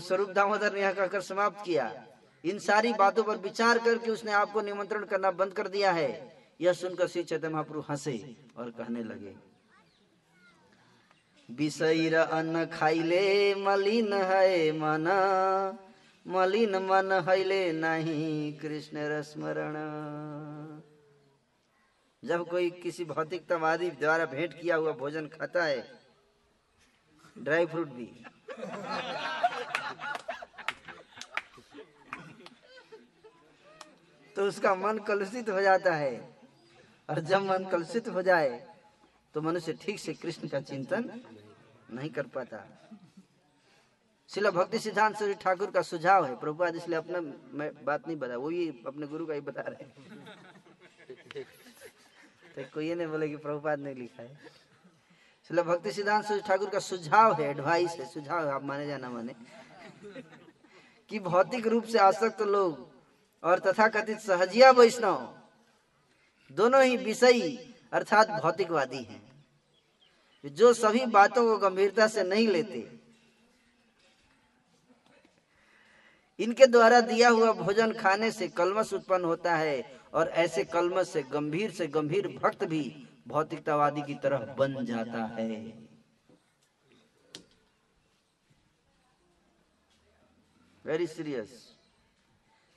[0.00, 1.86] स्वरूप दामोदर ने यहाँ कहकर समाप्त किया।
[2.44, 6.10] इन सारी बातों पर विचार करके उसने आपको निमंत्रण करना बंद कर दिया है।
[6.60, 9.34] यह सुनकर श्री चैतन्य महाप्रभु हंसे और कहने लगे।
[11.52, 15.06] विषैर अन्न खाइले मलिन है मन।
[16.26, 19.74] मलिन मन हैले नहीं कृष्ण स्मरण
[22.22, 25.84] जब कोई किसी भौतिकतावादी द्वारा भेंट किया हुआ भोजन खाता है,
[27.36, 28.06] ड्राई फ्रूट भी।
[34.36, 36.14] तो उसका मन कलुषित हो जाता है।
[37.08, 38.50] और जब मन कलुषित हो जाए
[39.34, 41.10] तो मनुष्य ठीक से कृष्ण का चिंतन
[41.92, 42.64] नहीं कर पाता।
[44.30, 47.20] शिला भक्ति सिद्धांत श्री ठाकुर का सुझाव है। प्रभुपाद इसलिए अपना
[47.52, 49.84] मैं बात नहीं बता, वो ही अपने गुरु का ही बता रहे
[52.54, 56.78] तो कोई नहीं बोले कि प्रभुपाद ने लिखा है। इसलिए भक्ति सिद्धांत सूर्य ठाकुर का
[56.78, 59.34] सुझाव है एडवाइस है। सुझाव है आप माने जाना माने।
[61.10, 62.90] कि भौतिक रूप से आसक्त लोग
[63.42, 65.34] और तथा कथित सहजिया वैष्णव,
[66.50, 67.56] दोनों ही विषयी
[67.92, 69.31] अर्थात भौतिकवादी हैं।
[70.44, 72.88] जो सभी बातों को गंभीरता से नहीं लेते,
[76.38, 81.22] इनके द्वारा दिया हुआ भोजन खाने से कलमस उत्पन्न होता है और ऐसे कलमस से
[81.22, 82.82] गंभीर से गंभीर भक्त भी
[83.28, 85.48] भौतिकतावादी की तरह बन जाता है।
[90.84, 91.48] वेरी सीरियस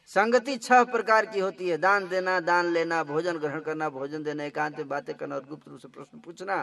[0.10, 4.44] संगति छह प्रकार की होती है। दान देना, दान लेना, भोजन ग्रहण करना, भोजन देना,
[4.44, 6.58] एकांत में बातें करना और गुप्त रूप से प्रश्न पूछना।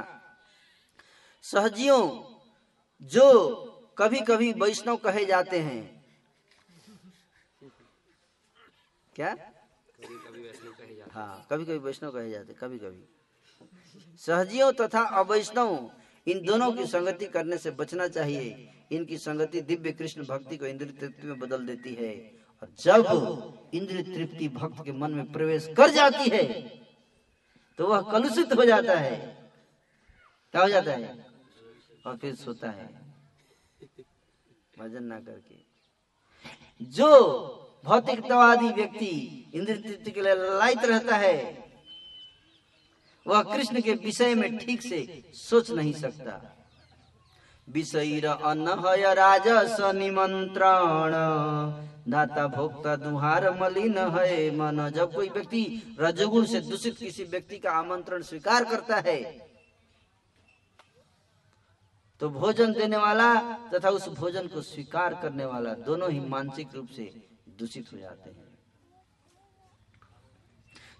[1.44, 2.02] सहजियों,
[3.02, 3.28] जो
[3.98, 5.82] कभी कभी वैष्णव कहे जाते हैं।
[9.16, 9.36] क्या?
[11.12, 13.04] हाँ कभी कभी वैष्णव कहे जाते कभी कभी
[14.20, 15.90] सहजियों तथा अवैष्णव,
[16.26, 20.92] इन दोनों की संगति करने से बचना चाहिए। इनकी संगति दिव्य कृष्ण भक्ति को इंद्रिय
[20.92, 22.14] तृप्ति में बदल देती है।
[22.62, 26.42] और जब इंद्रिय तृप्ति भक्त के मन में प्रवेश कर जाती है
[27.78, 29.16] तो वह कलुषित हो जाता है।
[30.54, 31.31] क्या हो जाता है?
[32.06, 32.86] और फिर सोता है।
[34.78, 35.54] भजन ना करके।
[36.84, 37.08] जो
[37.84, 41.36] भौतिकतावादी व्यक्ति इंद्र तृप्ति के लिए ललायित रहता है,
[43.26, 46.56] वह कृष्ण के विषय में ठीक से सोच नहीं सकता।
[47.68, 48.68] विषय अन्न
[49.14, 51.12] राजस निमंत्रण,
[52.10, 57.70] दाता भोक्ता दुहार मलिन है मन। जब कोई व्यक्ति रजगुण से दूषित किसी व्यक्ति का
[57.70, 59.51] आमंत्रण स्वीकार करता है
[62.22, 63.34] तो भोजन देने वाला
[63.68, 67.04] तथा उस भोजन को स्वीकार करने वाला दोनों ही मानसिक रूप से
[67.58, 68.46] दूषित हो जाते हैं।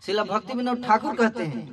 [0.02, 1.66] शिला भक्ति विनोद ठाकुर कहते हैं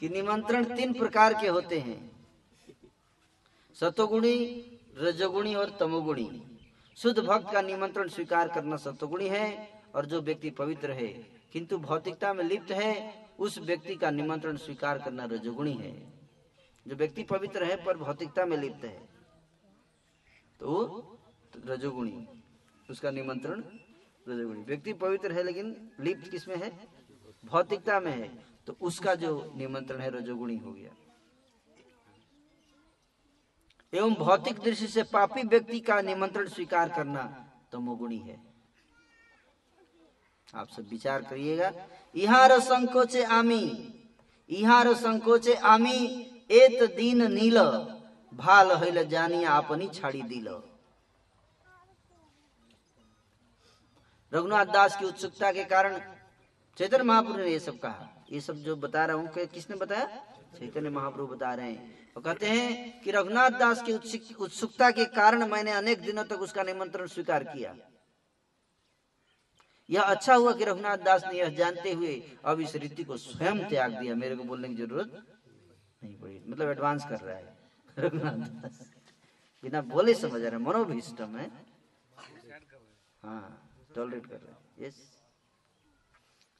[0.00, 2.00] कि निमंत्रण तीन प्रकार के होते हैं।
[3.76, 4.36] सतोगुणी,
[4.98, 6.30] रजोगुणी और तमोगुणी।
[6.96, 11.08] शुद्ध भक्त का निमंत्रण स्वीकार करना सतोगुणी है और जो व्यक्ति पवित्र है,
[11.52, 12.94] किंतु भौतिकता में लिप्त है,
[13.38, 16.09] उस व्यक्ति का निमंत्रण स्वीकार करना रजोगुणी है।
[16.86, 19.08] जो व्यक्ति पवित्र है, पर भौतिकता में लिप्त है।
[20.60, 21.18] तो
[21.66, 22.26] रजोगुणी,
[22.90, 23.60] उसका निमंत्रण
[24.28, 26.88] रजोगुणी। व्यक्ति पवित्र है, लेकिन लिप्त किसमें है?
[27.44, 30.90] भौतिकता में है। तो उसका जो निमंत्रण है, रजोगुणी हो गया।
[33.94, 38.42] एवं भौतिक दृष्टि से पापी व्यक्ति का निमंत्रण स्वीकार करना तमोगुणी है।
[40.54, 43.94] आप सब विचार करिएगा। इहार संकोचे आमी।
[44.48, 47.58] इहार संकोचे आमी। एत दिन नील,
[48.32, 50.48] भाल हैल जानिया अपनी छाड़ी दिल।
[54.32, 55.98] रघुनाथ दास की उत्सुकता के कारण
[56.78, 60.06] चैतन्य महाप्रभु ने ये सब कहा। ये सब जो बता रहा हूँ किसने बताया?
[60.58, 63.92] चैतन्य महाप्रभु बता रहे हैं। और कहते हैं कि रघुनाथ दास की
[64.34, 67.74] उत्सुकता के कारण मैंने अनेक दिनों तक उसका निमंत्रण स्वीकार किया।
[69.88, 73.68] यह अच्छा हुआ कि रघुनाथ दास ने यह जानते हुए अब इस रीति को स्वयं
[73.68, 75.22] त्याग दिया। मेरे को बोलने की ज़रूरत
[76.02, 77.56] नहीं पड़ी मतलब एडवांस कर रहा है।
[77.96, 78.78] रघुनाथ दास
[79.64, 81.50] बिना बोले समझ रहे मनोभिष्टम है।
[83.22, 83.46] हाँ
[83.94, 84.98] टॉलरेट कर रहे यस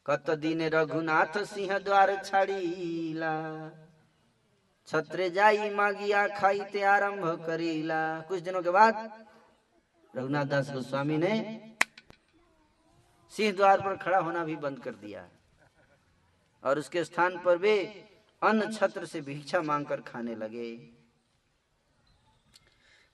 [0.06, 3.32] कत दिन रघुनाथ सिंह द्वार छाड़ीला,
[4.88, 8.94] छत्रे जाई मागिया खाईते आरंभ करीला। कुछ दिनों के बाद
[10.14, 11.34] रघुनाथ दास गोस्वामी ने
[13.32, 15.28] सिंह द्वार पर खड़ा होना भी बंद कर दिया।
[16.62, 17.76] और उसके स्थान पर वे
[18.42, 20.70] अन्न छत्र से भिक्षा मांगकर खाने लगे।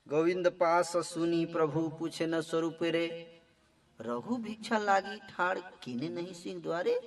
[0.07, 3.07] गोविंद पास सुनी प्रभु पूछे न स्वरूप रे
[3.99, 6.99] रघु भिक्षा लागी ठाड़ किने नहीं सिंह द्वारे?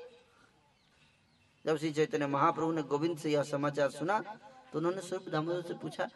[1.65, 4.19] जब श्री चैतन्य महाप्रभु ने गोविंद से यह समाचार सुना
[4.73, 6.09] तो उन्होंने स्वरूप दामोदर से पूछा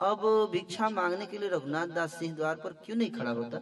[0.00, 0.20] अब
[0.52, 3.58] भिक्षा मांगने के लिए रघुनाथ दास सिंह द्वार पर क्यों नहीं खड़ा होता?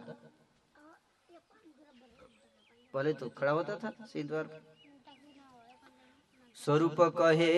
[2.93, 4.70] पहले तो खड़ा होता था सिंह द्वार पर।
[6.65, 7.51] स्वरूप कहे,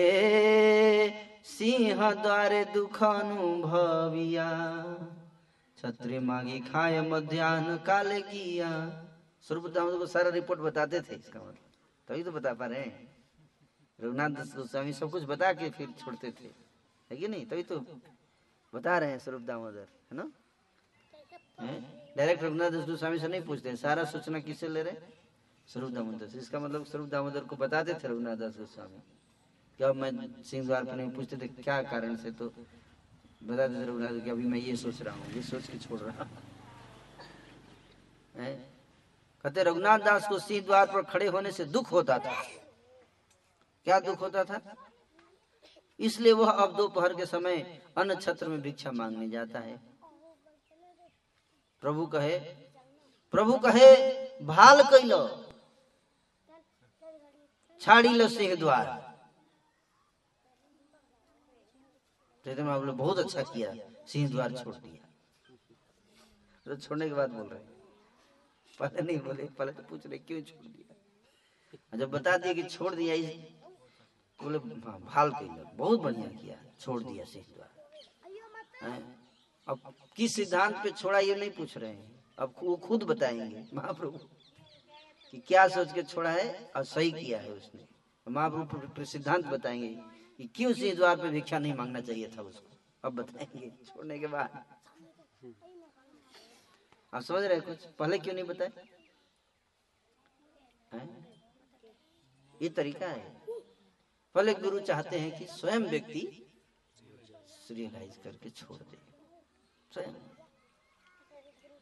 [1.44, 4.48] सिंह द्वारे दुख अनुभविया
[5.78, 8.70] छत्री मांगी खाए मध्यान्ह काले किया।
[9.44, 11.56] स्वरूप दामोदर को सारा रिपोर्ट बताते थे इसका मतलब।
[12.08, 13.08] तभी तो बता पा रहे हैं।
[13.98, 16.48] रघुनाथ दास गोस्वामी सब कुछ बता के फिर छोड़ते थे।
[17.10, 17.46] है कि नहीं?
[17.46, 17.78] तभी तो
[18.72, 20.30] बता रहे हैं स्वरूप दामोदर, है ना?
[22.16, 25.13] डायरेक्ट रघुनाथ दास गोस्वामी से नहीं पूछते सारा सूचना किससे ले रहे
[25.68, 29.00] स्वरूप दामोदर से। इसका मतलब स्वरूप दामोदर को बताते थे रघुनाथ दास गोस्वामी।
[29.78, 32.48] क्या मैं सिंह द्वार पर नहीं पूछते थे क्या कारण से तो
[33.42, 36.26] बताते थे रघुनाथ कि अभी मैं ये सोच रहा हूँ, ये सोच के छोड़ रहा
[38.34, 38.54] है।
[39.44, 42.42] कहते रघुनाथ दास को सिंह द्वार पर खड़े होने से दुख होता था।
[43.86, 44.60] क्या दुख होता था?
[46.00, 49.76] इसलिए वह अब दोपहर के समय अन्न छत्र में भिक्षा मांगने जाता है।
[51.82, 52.38] प्रभु कहे
[53.34, 53.86] प्रभु कहे,
[54.42, 55.18] भाल कैलो
[57.80, 58.86] छाड़ी लो सिंह द्वार।
[62.44, 63.72] चैतन्य महाप्रभु ने बहुत अच्छा किया,
[64.06, 65.08] सिंह द्वार छोड़ दिया।
[66.66, 67.72] तो छोड़ने के बाद बोल रहे
[68.78, 71.98] पहले नहीं बोले, पहले तो पूछ रहे, क्यों छोड़ दिया?
[71.98, 73.26] जब बता दिया कि छोड़ दिया, इस
[74.40, 77.70] बोले, भाल कैलो बहुत बढ़िया किया, छोड़ दिया सिंह द्वार।
[79.68, 84.18] अब किस सिद्धांत पे छोड़ा, ये नहीं पूछ रहे हैं। अब वो खुद बताएँगे, महाप्रभु।
[85.34, 87.86] कि क्या सोच के छोड़ा है और सही किया है उसने।
[88.28, 89.94] महाप्रभु प्र- प्र- सिद्धांत बताएँगे
[90.36, 94.26] कि क्यों सिंह द्वार पे भिक्षा नहीं मांगना चाहिए था उसको। अब बताएँगे, छोड़ने के
[94.26, 94.64] बाद।
[97.14, 97.86] आप समझ रहे कुछ?
[97.86, 98.72] पहले क्यों नहीं बताए?
[102.62, 103.40] ये तरीका है।
[104.34, 106.50] पहले गुरु चाहते हैं कि स्वयं व्यक्ति
[108.24, 108.98] करके छोड़ दे।
[109.92, 110.12] स्वयं।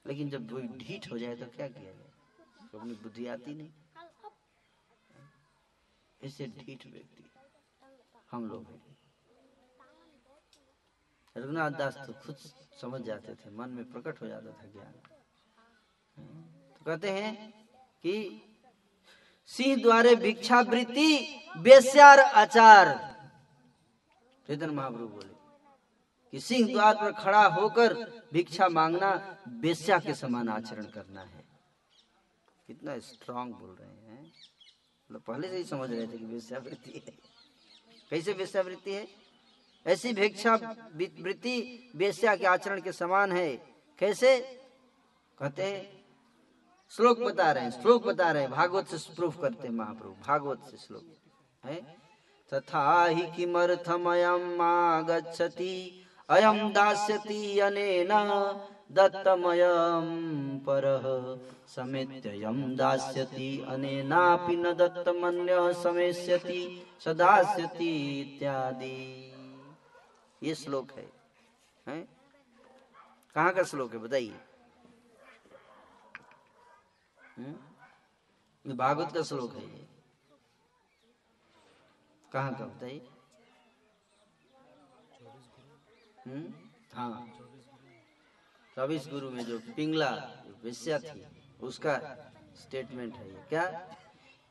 [0.06, 0.46] लेकिन जब
[0.76, 2.01] ढीठ हो जाए तो क्या किया जाए?
[2.78, 3.70] अपनी बुद्धि आती नहीं।
[6.20, 7.24] इससे ढीठ व्यक्ति
[8.32, 8.80] हम लोग हैं।
[11.36, 12.36] रघुनाथ दास तो खुद
[12.80, 14.92] समझ जाते थे, मन में प्रकट हो जाता था ज्ञान।
[16.72, 17.52] तो कहते हैं
[18.04, 18.42] कि
[19.50, 22.88] सिंह द्वारे भिक्षा भिक्षावृत्ति बेस्यार आचार।
[24.46, 25.34] चैतन्य महाप्रभु बोले
[26.32, 27.94] कि सिंह द्वार पर खड़ा होकर
[28.32, 29.14] भिक्षा मांगना
[29.48, 31.41] बेस्या के समान आचरण करना है।
[32.72, 37.12] कितना स्ट्रांग बोल रहे हैं। मतलब पहले से ही समझ रहे थे कि वेश्यावृत्ति है।
[38.10, 39.08] कैसे वेश्यावृत्ति है?
[39.86, 40.54] ऐसी भिक्षा
[40.96, 41.54] वृत्ति
[41.96, 43.56] वेश्या के आचरण के समान है।
[43.98, 44.40] कैसे?
[45.38, 46.04] कहते हैं,
[46.90, 50.60] श्लोक बता रहे हैं, श्लोक बता रहे हैं। भागवत से प्रूफ करते हैं महाप्रभु, भागवत
[50.70, 51.04] से श्लोक,
[51.64, 51.80] है?
[52.54, 58.08] तथा हि किमर्थमयम् आगच्छति अयं दास्यति अनेन
[58.92, 60.06] दत्तमयं
[60.58, 61.12] परः।
[61.76, 69.32] समेत्ययं दास्यति, अनेनापि न दत्तमन्यः समेष्यति स दास्यति इत्यादि।
[70.42, 71.12] ये श्लोक है,
[71.88, 72.08] हैं?
[73.34, 74.40] कहाँ का श्लोक है, बताइए।
[77.38, 78.74] हम्म?
[78.76, 79.86] भागवत का श्लोक है ये।
[82.32, 83.08] कहाँ का, बताइए।
[86.26, 86.54] हम्म?
[86.94, 87.26] हाँ।
[88.76, 91.94] चौबीस गुरु में जो पिंगला, जो वेश्या थी उसका
[92.56, 93.96] स्टेटमेंट है क्या?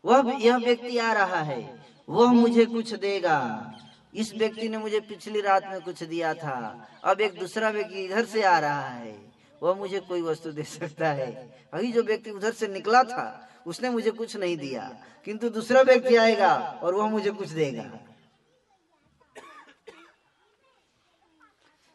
[0.06, 3.72] वह यह व्यक्ति आ रहा है। वह मुझे कुछ देगा।
[4.16, 8.26] इस व्यक्ति ने मुझे पिछली रात में कुछ दिया था। अब एक दूसरा व्यक्ति इधर
[8.26, 9.32] से आ रहा है।
[9.64, 11.32] वह मुझे कोई वस्तु दे सकता है।
[11.74, 16.16] अभी जो व्यक्ति उधर से निकला था, उसने मुझे कुछ नहीं दिया। किंतु दूसरा व्यक्ति
[16.16, 18.00] आएगा और वह मुझे कुछ देगा।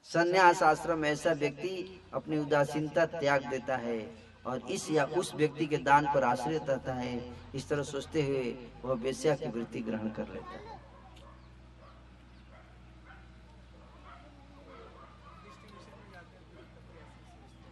[0.04, 5.76] संन्यास आश्रम ऐसा व्यक्ति अपनी उदासीनता त्याग देता है। और इस या उस व्यक्ति के
[5.78, 7.14] दान पर आश्रित रहता है,
[7.54, 10.74] इस तरह सोचते हुए वह वेश्या की वृत्ति ग्रहण कर लेता है।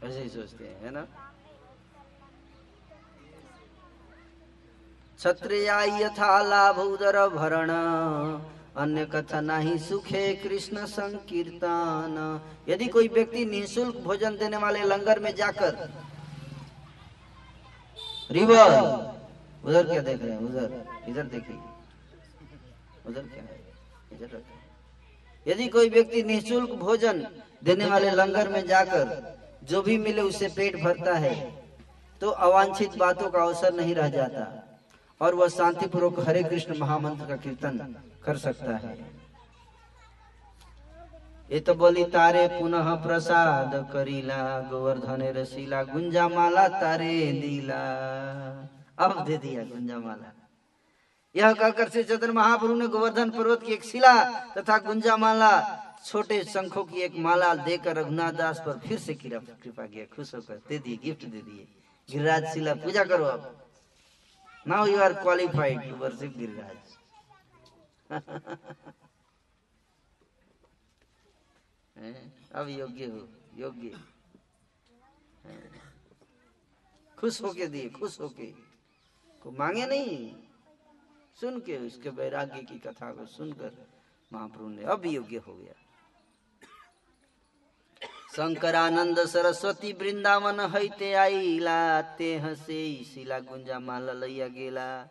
[0.05, 1.07] ऐसे ही सोचते हैं, है ना?
[5.19, 7.71] क्षत्रिया यथा लाभ उदर भरण,
[8.77, 12.17] अन्य कथा नहीं सुखे कृष्ण संकीर्तन।
[12.69, 15.89] यदि कोई व्यक्ति निःशुल्क भोजन देने वाले लंगर में जाकर
[18.31, 18.71] रिवर
[19.65, 20.39] उधर क्या देख रहे हैं?
[20.39, 20.69] उधर।
[21.09, 21.57] इधर देखिए।
[23.09, 23.61] उधर क्या है?
[24.13, 24.43] इधर
[25.47, 27.27] यदि कोई व्यक्ति निःशुल्क भोजन
[27.65, 31.35] देने वाले लंगर में जाकर जो भी मिले उससे पेट भरता है
[32.23, 34.45] तो अवांछित बातों का अवसर नहीं रह जाता
[35.21, 37.95] और वह शांतिपूर्वक हरे कृष्ण महामंत्र का कीर्तन
[38.25, 38.97] कर सकता है।
[41.49, 44.39] ये तो बोली, तारे पुनः प्रसाद करीला,
[44.71, 47.83] गोवर्धन रसीला गुंजा माला तारे दीला।
[48.99, 50.33] अब दे दिया गुंजा माला
[51.35, 54.15] यह कहकर श्री चंद्र महाप्रभु ने गोवर्धन पर्वत की एक शिला
[54.53, 55.53] तथा गुंजा माला
[56.05, 60.61] छोटे शंखों की एक माला देकर रघुनाथ दास पर फिर से कृपा किया, खुश होकर
[60.69, 61.67] दे दिए, गिफ्ट दे दिए।
[62.09, 63.43] गिरिराज शिला, पूजा करो अब
[64.67, 66.79] now you are qualified to worship Giriraj?
[72.55, 74.01] अब योग्य हो, योग्य।
[77.19, 78.47] खुश होके दिए, खुश होके।
[79.43, 80.37] को मांगे नहीं।
[81.41, 83.87] सुन के उसके वैराग्य की कथा को सुनकर
[84.33, 85.75] महाप्रभु ने अब योग्य हो गया।
[88.37, 95.09] शंकरानंद सरस्वती वृंदावन हैते आईला ते हसे शिला गुंजा माला लैया गेला।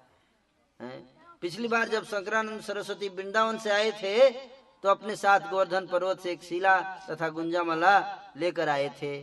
[0.81, 1.13] हैं?
[1.41, 4.29] पिछली बार जब शंकरानंद सरस्वती वृंदावन से आए थे
[4.84, 6.79] तो अपने साथ गोवर्धन पर्वत से एक शिला
[7.09, 7.93] तथा गुंजामाला
[8.38, 9.13] लेकर आए थे।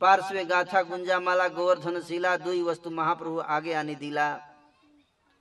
[0.00, 4.28] पार्श्वे गाथा गुंजामाला गोवर्धन शिला दुई वस्तु महाप्रभु आगे आने दिला।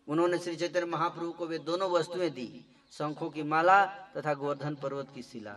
[0.08, 2.50] उन्होंने श्री चैतन्य महाप्रभु को वे दोनों वस्तुएँ दी
[2.94, 3.86] शंखों की माला
[4.18, 5.56] तथा गोवर्धन पर्वत की शिला।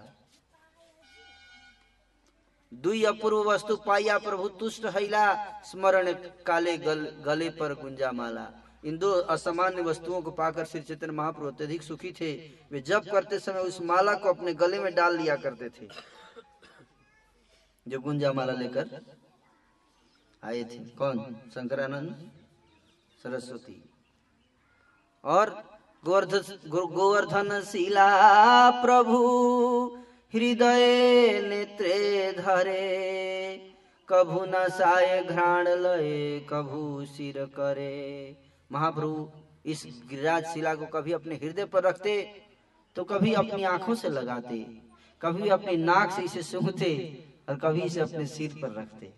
[2.72, 5.24] दुई अपूर्व वस्तु पाइया प्रभु तुष्ट हैला
[5.62, 6.12] स्मरण
[6.47, 8.47] काले गल, गले पर गुंजा माला
[8.85, 13.39] इन दो असामान्य वस्तुओं को पाकर श्री चैतन्य महाप्रभु अत्यधिक सुखी थे। वे जब करते
[13.39, 15.89] समय उस माला को अपने गले में डाल लिया करते थे।
[17.89, 19.01] जो गुंजा माला लेकर
[20.45, 21.18] आए थे। कौन?
[21.55, 22.31] शंकरानंद,
[23.22, 23.91] सरस्वती।
[25.24, 25.51] और
[26.05, 29.18] गोवर्धन गोवर्धन शिला प्रभु
[30.35, 33.72] हृदय नेत्रे धरे,
[34.09, 39.29] कभू न साय घ्राण लय, कभू सिर करे। महाप्रभु,
[39.64, 42.23] इस गिरिराज शिला को कभी अपने हृदय पर रखते
[42.97, 44.57] तो कभी अपनी आँखों से लगाते,
[45.23, 46.93] कभी अपनी नाक से इसे सूंघते
[47.49, 49.12] और कभी इसे अपने सिर पर रखते।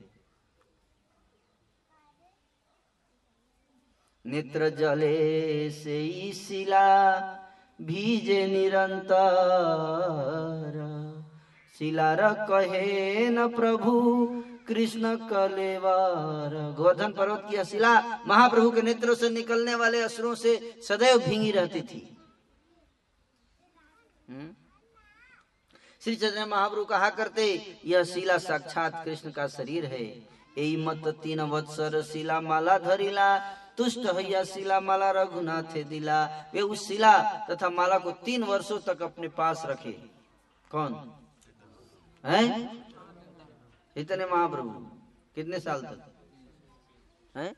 [4.25, 6.89] नेत्र जले से शिला
[7.79, 9.21] भीजे निरंतर।
[11.81, 13.93] शिला र कहे न प्रभु
[14.69, 20.81] कृष्ण कलेवर। गोवर्धन पर्वत की यह शिला महाप्रभु के नेत्रों से निकलने वाले असुरों से
[20.89, 22.17] सदैव भींगी रहती थी।
[24.31, 24.51] हम्म?
[26.01, 30.05] श्री चैतन्य महाप्रभु कहा करते, यह शिला साक्षात कृष्ण का शरीर है।
[30.59, 33.39] यही मत तीन वत्सर शिला माला धरिला,
[33.79, 39.03] तुष्ट हैया शिला माला रघुनाथ दिला। वे उस शिला तथा माला को तीन वर्षों तक
[39.03, 39.93] अपने पास रखे।
[40.71, 41.13] कौन?
[42.25, 42.69] है?
[43.97, 44.71] इतने महाप्रभु।
[45.35, 46.01] कितने साल तक?
[47.37, 47.55] हैं?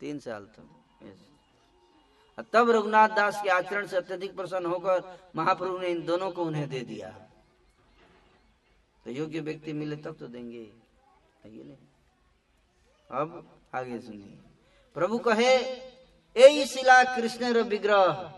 [0.00, 0.72] तीन साल तक।
[2.52, 6.68] तब रघुनाथ दास के आचरण से अत्यधिक प्रसन्न होकर महाप्रभु ने इन दोनों को उन्हें
[6.68, 7.10] दे दिया।
[9.04, 10.72] तो योग्य व्यक्ति मिले तब तो देंगे।
[11.46, 11.76] नहीं
[13.10, 14.38] अब आगे सुनिए।
[14.96, 15.52] प्रभु कहे
[16.36, 18.32] ए शिला कृष्ण र विग्रह।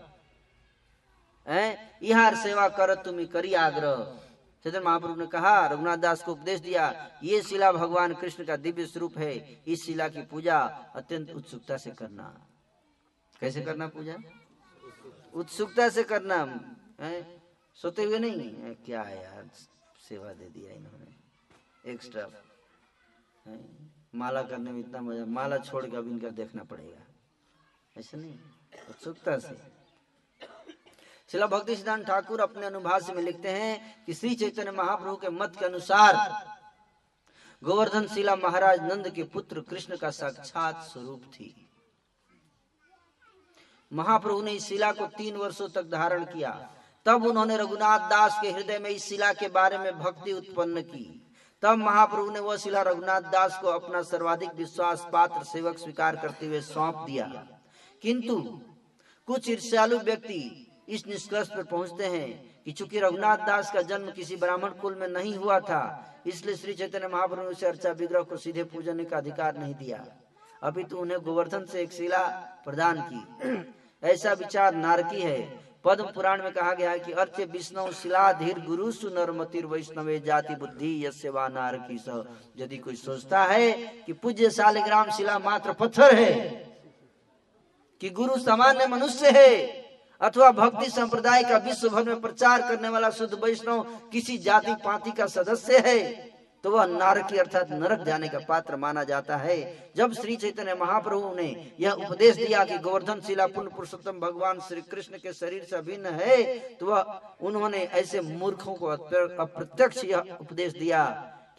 [1.47, 1.99] है?
[2.35, 4.28] सेवा कर तुम्हें करी आग्रह।
[4.65, 6.83] चैतन्य महाप्रभु ने कहा रघुनाथ दास को उपदेश दिया
[7.23, 9.33] ये शिला भगवान कृष्ण का दिव्य स्वरूप है
[9.67, 10.59] इस शिला की पूजा
[10.95, 12.23] अत्यंत उत्सुकता से करना।
[13.41, 14.15] कैसे करना पूजा?
[15.33, 16.37] उत्सुकता से करना
[16.99, 17.39] है?
[17.77, 19.49] सोते हुए नहीं है, क्या है यार
[20.09, 22.27] सेवा दे दिया इन्होंने एक्स्ट्रा
[24.15, 27.05] माला करने में इतना मज़ा माला छोड़ के अब इनका देखना पड़ेगा।
[27.95, 28.37] ऐसे नहीं
[28.89, 29.78] उत्सुकता से।
[31.31, 35.55] शिला भक्ति सिद्धांत ठाकुर अपने अनुभाष में लिखते हैं कि श्री चैतन्य महाप्रभु के मत
[35.59, 36.15] के अनुसार
[37.63, 41.69] गोवर्धन शिला महाराज नंद के पुत्र कृष्ण का साक्षात स्वरूप थी।
[43.93, 46.51] महाप्रभु ने इस शिला को तीन वर्षों तक धारण किया।
[47.05, 51.05] तब उन्होंने रघुनाथ दास के हृदय में इस शिला के बारे में भक्ति उत्पन्न की।
[51.63, 56.45] तब महाप्रभु ने वह शिला रघुनाथ दास को अपना सर्वाधिक विश्वास पात्र सेवक स्वीकार करते
[56.45, 57.25] हुए सौंप दिया।
[58.01, 58.61] किंतु
[59.27, 62.29] कुछ ईर्ष्यालु व्यक्ति इस निष्कर्ष पर पहुँचते हैं
[62.65, 65.83] कि चूँकि रघुनाथ दास का जन्म किसी ब्राह्मण कुल में नहीं हुआ था,
[66.27, 70.05] इसलिए श्री चैतन्य महाप्रभु ने उसे अर्चा विग्रह को सीधे पूजने का अधिकार नहीं दिया।
[70.61, 72.25] अभी तो उन्हें गोवर्धन से एक शिला
[72.65, 73.63] प्रदान की।
[74.03, 75.39] ऐसा विचार नारकी है।
[75.85, 81.05] पद्म पुराण में कहा गया है कि अर्च विष्णु शिलाधीर गुरु सुनरमतिर वैष्णवे जाति बुद्धि
[81.05, 82.23] यस्य वा नारकी स।
[82.57, 83.71] यदि कोई सोचता है
[84.05, 86.33] कि पूज्य शालिग्राम शिला मात्र पत्थर है,
[88.01, 89.55] कि गुरु सामान्य मनुष्य है
[90.21, 95.11] अथवा भक्ति संप्रदाय का विश्व भर में प्रचार करने वाला शुद्ध वैष्णव किसी जाति पाति
[95.11, 95.99] का सदस्य है
[96.63, 99.57] तो वह नारकी अर्थात नरक जाने का पात्र माना जाता है।
[99.97, 104.81] जब श्री चैतन्य महाप्रभु ने यह उपदेश दिया कि गोवर्धन शिला पुण्य पुरुषोत्तम भगवान श्री
[104.91, 106.37] कृष्ण के शरीर से भिन्न है
[106.79, 111.05] तो वह उन्होंने ऐसे मूर्खों को अप्रत्यक्ष यह उपदेश दिया।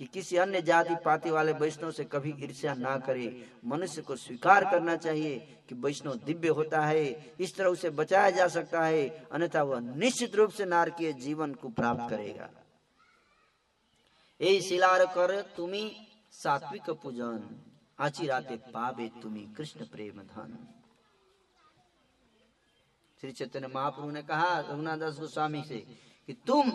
[0.01, 3.27] कि किसी अन्य जाति पाति वाले वैष्णव से कभी ईर्ष्या ना करे।
[3.65, 5.39] मनुष्य को स्वीकार करना चाहिए
[5.69, 10.35] कि वैष्णव दिव्य होता है, इस तरह उसे बचाया जा सकता है, अन्यथा वह निश्चित
[10.35, 12.49] रूप से नारकीय जीवन को प्राप्त करेगा।
[14.41, 15.91] ए शिलार कर तुम्हें
[16.33, 17.61] सात्विक पूजन,
[17.99, 20.57] आची राते पावे तुम्हें कृष्ण प्रेम धन।
[23.21, 25.79] श्री चैतन्य महाप्रभु ने कहा रघुनाथ दास गोस्वामी से
[26.29, 26.71] कि तुम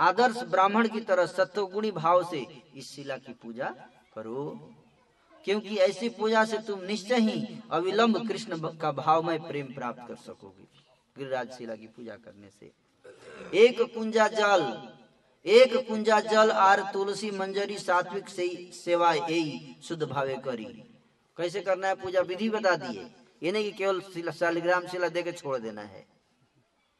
[0.00, 3.68] आदर्श ब्राह्मण की तरह सत्वगुणी भाव से इस शिला की पूजा
[4.14, 4.70] करो।
[5.44, 10.62] क्योंकि ऐसी पूजा से तुम निश्चय ही अविलंब कृष्ण का भावमय प्रेम प्राप्त कर सकोगे।
[11.18, 12.72] गिरिराज शिला की पूजा करने से।
[13.58, 14.88] एक कुंजा जल,
[15.46, 20.64] एक कुंजा जल आर तुलसी मंजरी सात्विक से सेवा यही शुद्ध भावे करी।
[21.36, 22.20] कैसे करना है पूजा?
[22.20, 23.10] विधि बता दिए।
[23.42, 26.06] ये नहीं कि केवल शिला- शालिग्राम शिला दे के छोड़ देना है।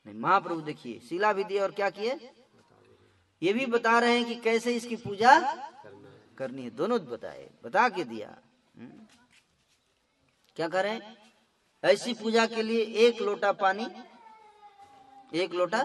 [0.06, 2.30] नहीं, महाप्रभु देखिए, शिला भी दिए और क्या किए?
[3.42, 5.38] ये भी बता रहे हैं कि कैसे इसकी पूजा
[6.38, 8.36] करनी है। दोनों बताए, बता के दिया।
[8.76, 9.06] हम्म।
[10.56, 11.00] क्या करें
[11.84, 13.86] ऐसी पूजा के लिए एक लोटा पानी,
[15.34, 15.82] एक लोटा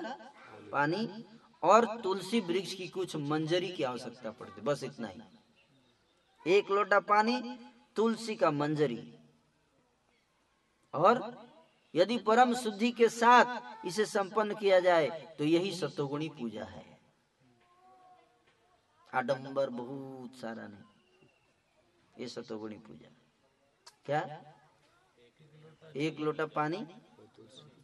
[0.71, 1.25] पानी
[1.63, 5.21] और तुलसी वृक्ष की कुछ मंजरी की आवश्यकता पड़ती बस इतना ही।
[6.47, 7.59] एक लोटा पानी,
[7.95, 9.13] तुलसी का मंजरी।
[10.93, 11.45] और
[11.95, 16.92] यदि परम शुद्धि के साथ इसे संपन्न किया जाए तो यही सतोगुणी पूजा है।
[19.13, 23.09] आडंबर बहुत सारा नहीं। ये सतोगुणी पूजा।
[24.05, 24.21] क्या?
[25.95, 26.77] एक लोटा पानी,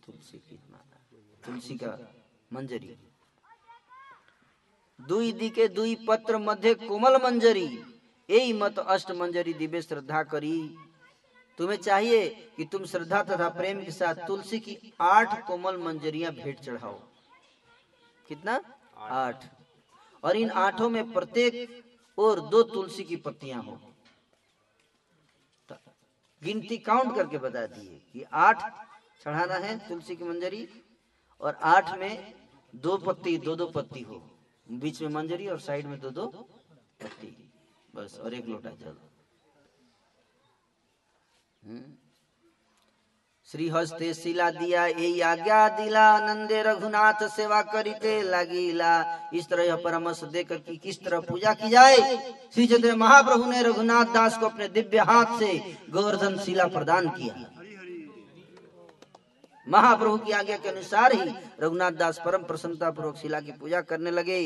[0.05, 0.97] तुलसी की माला,
[1.45, 1.97] तुलसी का
[2.53, 2.97] मंजरी।
[4.99, 7.67] दुई दिके दुई पत्र मध्य कोमल मंजरी।
[8.29, 10.57] यही मत अष्ट मंजरी दिव्य श्रद्धा करी।
[11.57, 12.27] तुम्हें चाहिए
[12.57, 16.99] कि तुम श्रद्धा तथा प्रेम के साथ तुलसी की आठ कोमल मंजरियाँ भेंट चढ़ाओ।
[18.27, 18.59] कितना?
[18.97, 19.58] आठ।
[20.23, 21.83] और इन आठों में प्रत्येक
[22.19, 23.79] और दो तुलसी की पत्तियाँ हो।
[25.69, 25.75] तो
[26.43, 28.57] गिनती काउंट करके बता दिए कि आठ
[29.23, 30.69] चढ़ाना है तुलसी की मंजरी
[31.41, 32.33] और आठ में
[32.75, 34.29] दो पत्ती, दो दो पत्ती हो।
[34.71, 36.27] बीच में मंजरी और साइड में दो दो
[37.01, 37.51] पत्ती।
[37.95, 38.97] बस और एक लोटा जल।
[41.63, 42.08] हम्म।
[43.49, 48.91] श्री हस्ते शिला दिया यही आज्ञा दिला, नंदे रघुनाथ सेवा करीते लगीला।
[49.33, 51.97] इस तरह यह परामर्श देकर कि किस तरह पूजा की जाए।
[52.53, 55.57] श्री चंद्र महाप्रभु ने रघुनाथ दास को अपने दिव्य हाथ से
[55.89, 57.35] गोवर्धन शिला प्रदान किया।
[59.67, 61.31] महाप्रभु की आज्ञा के अनुसार ही
[61.61, 64.39] रघुनाथ दास परम प्रसन्नता पूर्वक शिला की पूजा करने लगे।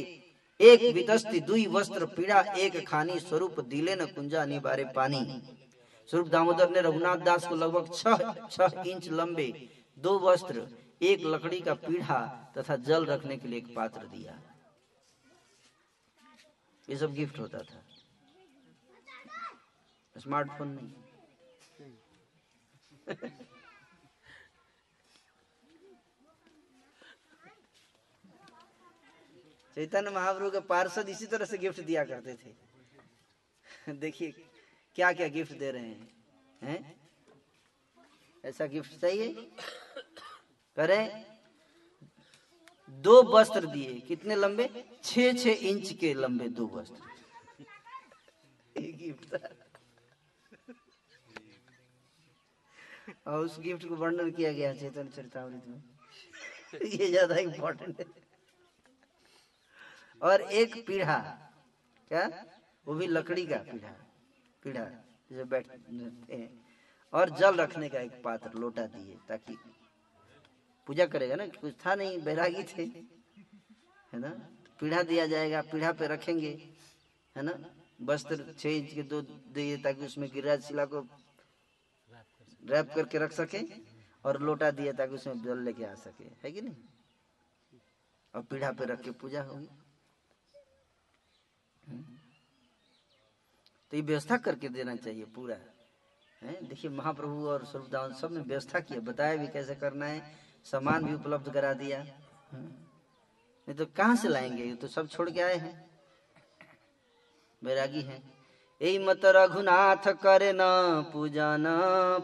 [0.60, 5.22] एक वितस्ती दुई वस्त्र पीड़ा, एक खानी स्वरूप दिले न कुंजा निबारे पानी।
[6.10, 9.48] स्वरूप दामोदर ने रघुनाथ दास को लगभग छह छह इंच लंबे
[9.98, 10.68] दो वस्त्र,
[11.02, 12.20] एक लकड़ी का पीढ़ा
[12.58, 14.40] तथा जल रखने के लिए एक पात्र दिया।
[16.88, 17.82] ये सब गिफ्ट होता था।
[20.16, 20.92] स्मार्टफ़ोन नहीं।
[29.76, 32.54] चैतन्य महाप्रभु के पार्षद इसी तरह से गिफ्ट दिया करते थे।
[33.94, 34.43] देखिए
[34.96, 36.10] क्या क्या गिफ्ट दे रहे हैं?
[36.62, 36.96] हैं?
[38.44, 39.28] ऐसा गिफ्ट चाहिए?
[40.78, 41.26] करें।
[43.04, 44.68] दो वस्त्र दिए। कितने लंबे?
[45.04, 47.12] छ छह इंच के लंबे दो वस्त्र।
[48.76, 49.36] गिफ्ट
[53.28, 55.82] और उस गिफ्ट को वर्णन किया गया चेतन चरितामृत में।
[56.86, 58.06] ये ज़्यादा इम्पोर्टेंट है।
[60.22, 61.18] और एक पीढ़ा,
[62.12, 62.46] क्या?
[62.88, 63.96] वो भी लकड़ी का पीढ़ा।
[64.64, 64.86] पीढ़ा
[65.30, 66.50] जो बैठते हैं
[67.14, 69.58] और जल रखने का एक पात्र लोटा दिए, ताकि
[70.88, 72.84] पूजा करेगा ना कुछ था नहीं, बैरागी थे,
[74.14, 74.32] है ना?
[74.80, 76.58] पीढ़ा दिया जाएगा पीढ़ा पे रखेंगे,
[77.36, 77.58] है ना?
[78.00, 81.06] वस्त्र छह इंच के दो दिए, ताकि उसमें गिरिराज शिला को
[82.70, 83.62] रैप करके रख सके,
[84.24, 86.76] और लोटा दिया, ताकि उसमें जल लेके आ सके, है कि नहीं?
[88.34, 89.70] और पीढ़ा पे रख के पूजा होगी।
[93.94, 95.56] तो ये व्यवस्था करके देना चाहिए पूरा।
[96.44, 96.68] है?
[96.68, 100.36] देखिए, महाप्रभु और स्वरूपदान सबने व्यवस्था किया बताया भी कैसे करना है।
[100.66, 102.02] सामान भी उपलब्ध करा दिया।
[102.52, 102.66] हम्म।
[103.68, 104.64] नहीं तो कहाँ से लाएँगे?
[104.64, 105.90] ये तो सब छोड़ के आए हैं।
[107.64, 108.33] बैरागी हैं।
[108.84, 110.62] मत रघुनाथ करे न
[111.12, 111.66] पूजन।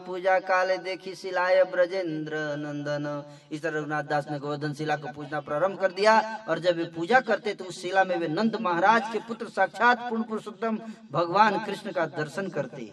[0.06, 3.06] पूजा काले देखी शिलाय ब्रजेंद्र नंदन।
[3.52, 6.14] इस तरह रघुनाथ दास ने गोवर्धन शिला को पूजना प्रारंभ कर दिया
[6.48, 10.08] और जब वे पूजा करते तो उस शिला में वे नंद महाराज के पुत्र साक्षात
[10.10, 10.78] पूर्ण पुरुषोत्तम
[11.12, 12.84] भगवान कृष्ण का दर्शन करते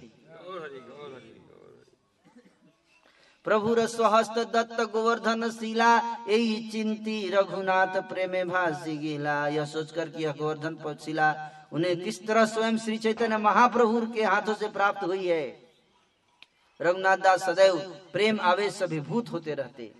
[3.46, 5.92] प्रभु स्वहस्त दत्त गोवर्धन शिला
[6.30, 11.30] यही चिंती रघुनाथ प्रेमे भाषी गिला। यह सोचकर कि यह गोवर्धन शिला
[11.74, 15.68] उन्हें किस तरह स्वयं श्री चैतन्य महाप्रभु के हाथों से प्राप्त हुई है?
[16.82, 17.80] रघुनाथ दास सदैव
[18.14, 19.96] प्रेम आवेश से अभिभूत होते रहते।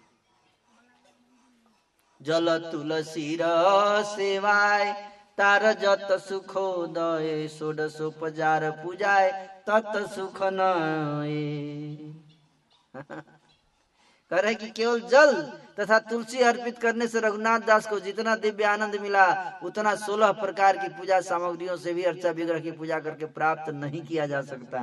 [2.22, 3.38] जल तुलसी
[4.04, 9.32] सेवाय, तार जत सुखोदय षोडशोपजार पूजाय,
[9.70, 12.14] तत सुख नये।
[14.32, 18.64] कह रहे कि केवल जल तथा तुलसी अर्पित करने से रघुनाथ दास को जितना दिव्य
[18.64, 19.26] आनंद मिला
[19.64, 24.02] उतना सोलह प्रकार की पूजा सामग्रियों से भी अर्चा विग्रह की पूजा करके प्राप्त नहीं
[24.02, 24.80] किया जा सकता।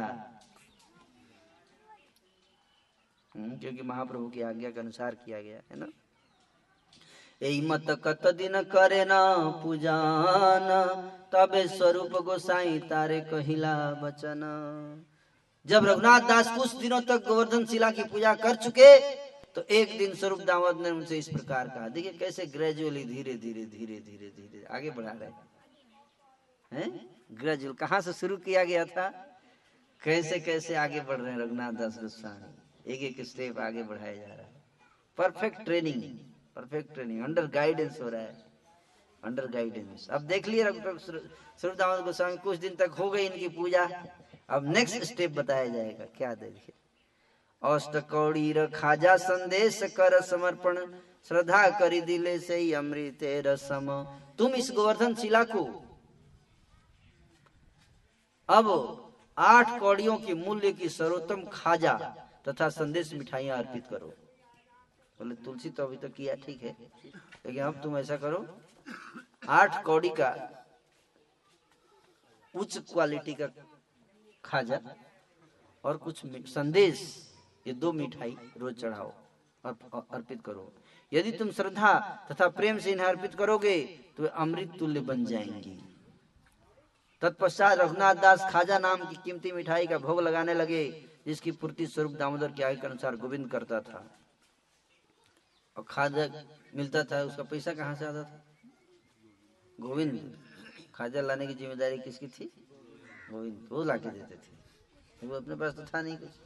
[3.37, 5.87] हम्म, क्योंकि महाप्रभु की आज्ञा के अनुसार किया गया है ना?
[7.43, 9.13] मत कत दिन करे न
[9.63, 10.69] पूजान
[11.33, 14.41] तबे स्वरूप गोसाई तारे कहिला बचन।
[15.67, 19.24] जब रघुनाथ दास कुछ दिनों तक गोवर्धन शिला की पूजा कर चुके
[19.57, 23.65] तो एक दिन स्वरूप दामोद ने उनसे इस प्रकार कहा, देखिए कैसे ग्रेजुअली धीरे धीरे
[23.67, 25.29] धीरे धीरे धीरे आगे बढ़ा रहे
[26.73, 26.91] हैं।
[27.33, 29.09] ग्रेजुअल कहाँ से शुरू किया गया था?
[30.03, 32.93] कैसे कैसे आगे बढ़ रहे हैं रघुनाथ दास गोस्वामी?
[32.93, 34.63] एक एक स्टेप आगे बढ़ाया जा रहा है।
[35.19, 36.03] Perfect training
[36.57, 38.45] perfect training under guidance हो रहा है।
[39.23, 43.85] अंडर गाइडेंस अब देख लिए स्वरूप दामोदर गोस्वामी, कुछ दिन तक हो गई इनकी पूजा।
[44.51, 46.75] अब नेक्स्ट स्टेप बताया जाएगा। क्या देखिए
[47.65, 50.79] र खाजा संदेश कर समर्पण।
[51.31, 53.87] श्रद्धा करी दिले से अमृत रसम।
[54.39, 55.65] तुम इस गोवर्धन शिला को।
[58.49, 58.67] अब
[59.39, 61.95] आठ कौड़ियों के मूल्य की सर्वोत्तम खाजा
[62.49, 64.13] तथा संदेश मिठाइयाँ अर्पित करो।
[65.21, 66.77] बोले, तुलसी तो अभी तो किया, ठीक है।
[67.47, 68.47] लेकिन अब तुम ऐसा करो,
[69.49, 70.31] आठ कौड़ी का
[72.55, 73.47] उच्च क्वालिटी का
[74.45, 74.81] खाजा
[75.85, 77.01] और कुछ संदेश
[77.67, 79.13] ये दो मिठाई रोज चढ़ाओ
[79.65, 80.73] और अर्पित करो।
[81.13, 81.93] यदि तुम श्रद्धा
[82.31, 83.81] तथा प्रेम से इन्हें अर्पित करोगे
[84.17, 85.79] तो अमृत तुल्य बन जाएँगी।
[87.23, 90.85] तत्पश्चात रघुनाथ दास खाजा नाम की कीमती मिठाई का भोग लगाने लगे,
[91.27, 94.05] जिसकी पूर्ति स्वरूप दामोदर के आय के अनुसार गोविंद करता था।
[95.77, 96.29] और खाजा
[96.75, 98.43] मिलता था, उसका पैसा कहाँ से आता था?
[99.79, 100.37] गोविंद।
[100.95, 102.51] खाजा लाने की ज़िम्मेदारी किसकी थी?
[103.31, 106.44] गोविंद। वो ला के देते थे। वो अपने पास तो था नहीं कुछ।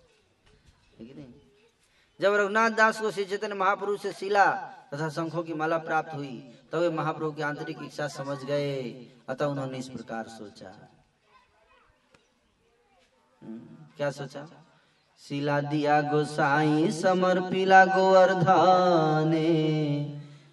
[2.20, 4.52] जब रघुनाथ दास को श्री चैतन्य महापुरुष से शिला
[4.94, 8.82] तथा शंखों की माला प्राप्त हुई तब वे महाप्रभु की आंतरिक इच्छा समझ गए
[9.28, 10.88] अतः उन्होंने इस प्रकार सोचा।
[13.42, 13.58] हम्म,
[13.96, 14.46] क्या सोचा?
[15.18, 19.48] शिला दिया गोसाई समर समर्पिला गोवर्धने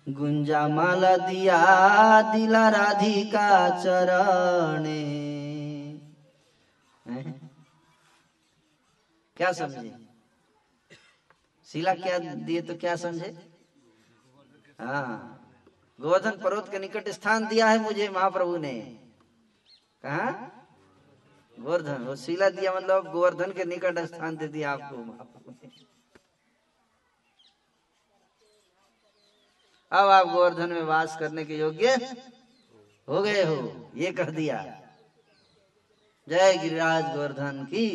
[0.10, 5.02] गुंजा माला दिया दिला राधिका चरणे।
[9.38, 10.05] क्या समझे?
[11.76, 13.30] शिला क्या दिए तो क्या समझे?
[14.80, 15.32] हाँ
[16.00, 18.74] गोवर्धन पर्वत के निकट स्थान दिया है मुझे महाप्रभु ने।
[20.04, 20.30] कहा?
[21.58, 24.96] गोवर्धन, वो शिला दिया मतलब गोवर्धन के निकट स्थान दे दिया आपको
[29.92, 31.96] अब आप गोवर्धन में वास करने के योग्य
[33.08, 34.62] हो गए हो, ये कह दिया।
[36.28, 37.90] जय गिरिराज गोवर्धन की।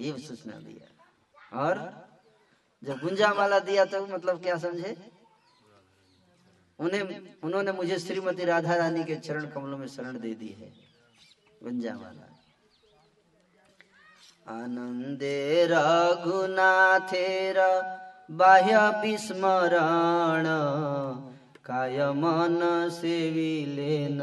[0.00, 0.97] ये सूचना दिया।
[1.52, 1.74] और
[2.82, 4.96] जब गुंजा माला दिया तो मतलब क्या समझे?
[6.78, 7.02] उन्हें,
[7.42, 10.72] उन्होंने मुझे श्रीमती राधा रानी के चरण कमलों में शरण दे दी है
[11.62, 12.26] गुंजा माला
[14.48, 17.58] आनंदे रघुनाथेर
[18.30, 20.46] बाह्य विस्मरण
[21.64, 22.60] काय मन
[23.76, 24.20] लेन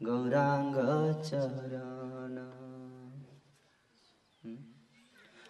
[0.00, 0.76] गौरांग
[1.22, 1.95] चरण।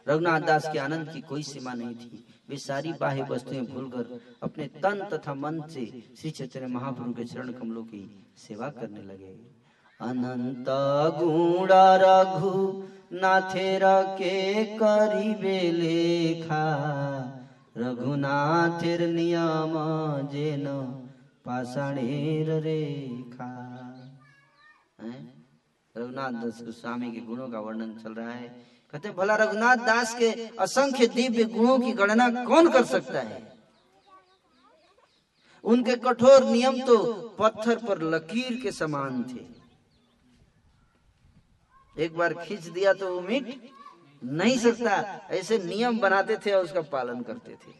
[0.06, 4.66] रघुनाथ दास के आनंद की कोई सीमा नहीं थी। वे सारी बाह्य वस्तुएँ भूलकर अपने
[4.82, 5.84] तन तथा मन से
[6.16, 8.02] श्री चैतन्य महाप्रभु के चरण कमलों की
[8.38, 9.32] सेवा करने लगे।
[10.00, 10.68] अनंत
[11.18, 12.52] गुणा रघु
[13.12, 13.82] नाथेर
[14.18, 16.64] के करीबे लेखा,
[17.76, 19.74] रघुनाथेर नियम
[20.28, 20.66] जेन
[21.44, 23.50] पाषाणेर रेखा।
[25.94, 28.48] रघुनाथ दास गोस्वामी के गुणों का वर्णन चल रहा है।
[28.96, 33.56] कहते, भला रघुनाथ दास के असंख्य दिव्य गुणों की गणना कौन कर सकता है?
[35.64, 36.96] उनके कठोर नियम तो
[37.38, 39.44] पत्थर पर लकीर के समान थे।
[42.04, 43.70] एक बार खींच दिया तो वो मिट
[44.24, 47.74] नहीं सकता, ऐसे नियम बनाते थे और उसका पालन करते थे।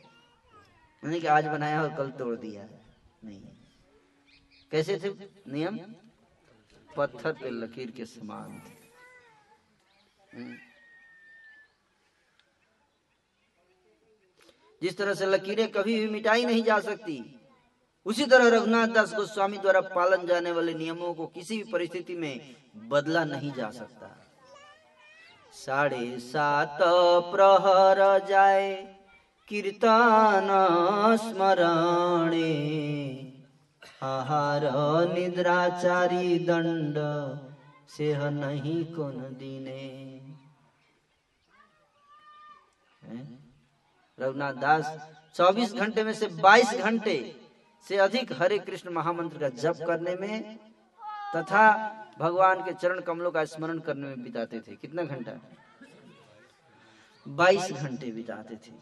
[1.03, 2.63] नहीं कि आज बनाया और कल तोड़ दिया।
[3.25, 3.41] नहीं।
[4.71, 5.09] कैसे थे
[5.53, 5.79] नियम?
[6.97, 8.75] पत्थर पे लकीर के समान थे।
[14.83, 17.23] जिस तरह से लकीरें कभी भी मिटाई नहीं जा सकती,
[18.07, 22.41] उसी तरह रघुनाथ दास गोस्वामी द्वारा पालन जाने वाले नियमों को किसी भी परिस्थिति में
[22.89, 24.09] बदला नहीं जा सकता।
[25.55, 26.79] साढ़े सात
[27.33, 28.75] प्रहर जाए,
[29.49, 30.49] कीर्तन
[31.23, 32.53] स्मरणे,
[34.03, 34.63] आहार
[35.13, 36.97] निद्राचारी दंड
[37.89, 40.16] से नहीं कौन दिने।
[44.19, 44.85] रघुनाथ दास
[45.35, 47.17] 24 घंटे में से 22 घंटे
[47.87, 50.57] से अधिक हरे कृष्ण महामंत्र का जप करने में
[51.37, 51.65] तथा
[52.19, 55.33] भगवान के चरण कमलों का स्मरण करने में बिताते थे। कितना घंटा?
[57.27, 58.73] 22 घंटे बिताते थे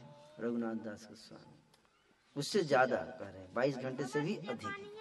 [0.40, 1.52] रघुनाथ दास गोस्वामी।
[2.36, 4.92] उससे ज़्यादा कह रहे हैं। बाईस घंटे से भी अधिक।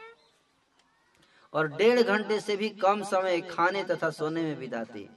[1.54, 5.08] और डेढ़ घंटे से भी कम समय खाने तथा सोने में बिताते।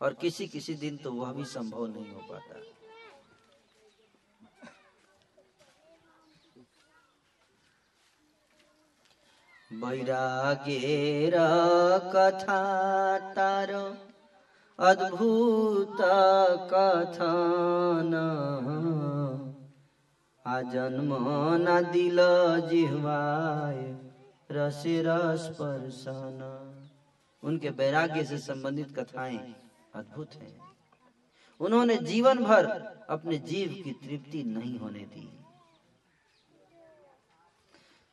[0.00, 2.60] और किसी किसी दिन तो वह भी संभव नहीं हो पाता।
[9.70, 11.34] बैरागेर
[12.14, 12.60] कथा
[13.34, 13.70] तार,
[14.78, 15.96] अद्भुत
[16.72, 18.14] कथन
[20.44, 21.14] आजन्म
[21.60, 22.18] न दिल
[22.68, 23.80] जिह्वाय
[24.50, 26.40] रसे रस परसन
[27.42, 29.38] उनके वैराग्य से संबंधित कथाएँ
[29.94, 30.56] अद्भुत हैं।
[31.60, 32.66] उन्होंने जीवन भर
[33.10, 35.37] अपने जीव की तृप्ति नहीं होने दी।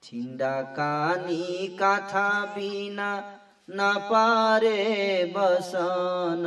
[0.06, 3.12] छिंडा कानी काथा बिना
[3.70, 4.82] न पारे
[5.38, 6.44] बसन।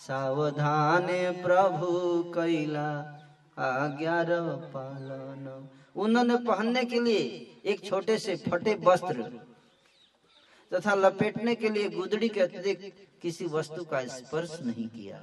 [0.00, 1.06] सावधान
[1.42, 1.88] प्रभु
[2.32, 2.88] कैला
[3.58, 4.22] आज्ञा
[4.74, 7.18] पालन। उन्होंने पहनने के लिए
[7.64, 9.22] एक छोटे से फटे वस्त्र
[10.72, 15.20] तथा लपेटने के लिए गुदड़ी के अतिरिक्त किसी वस्तु का स्पर्श नहीं किया।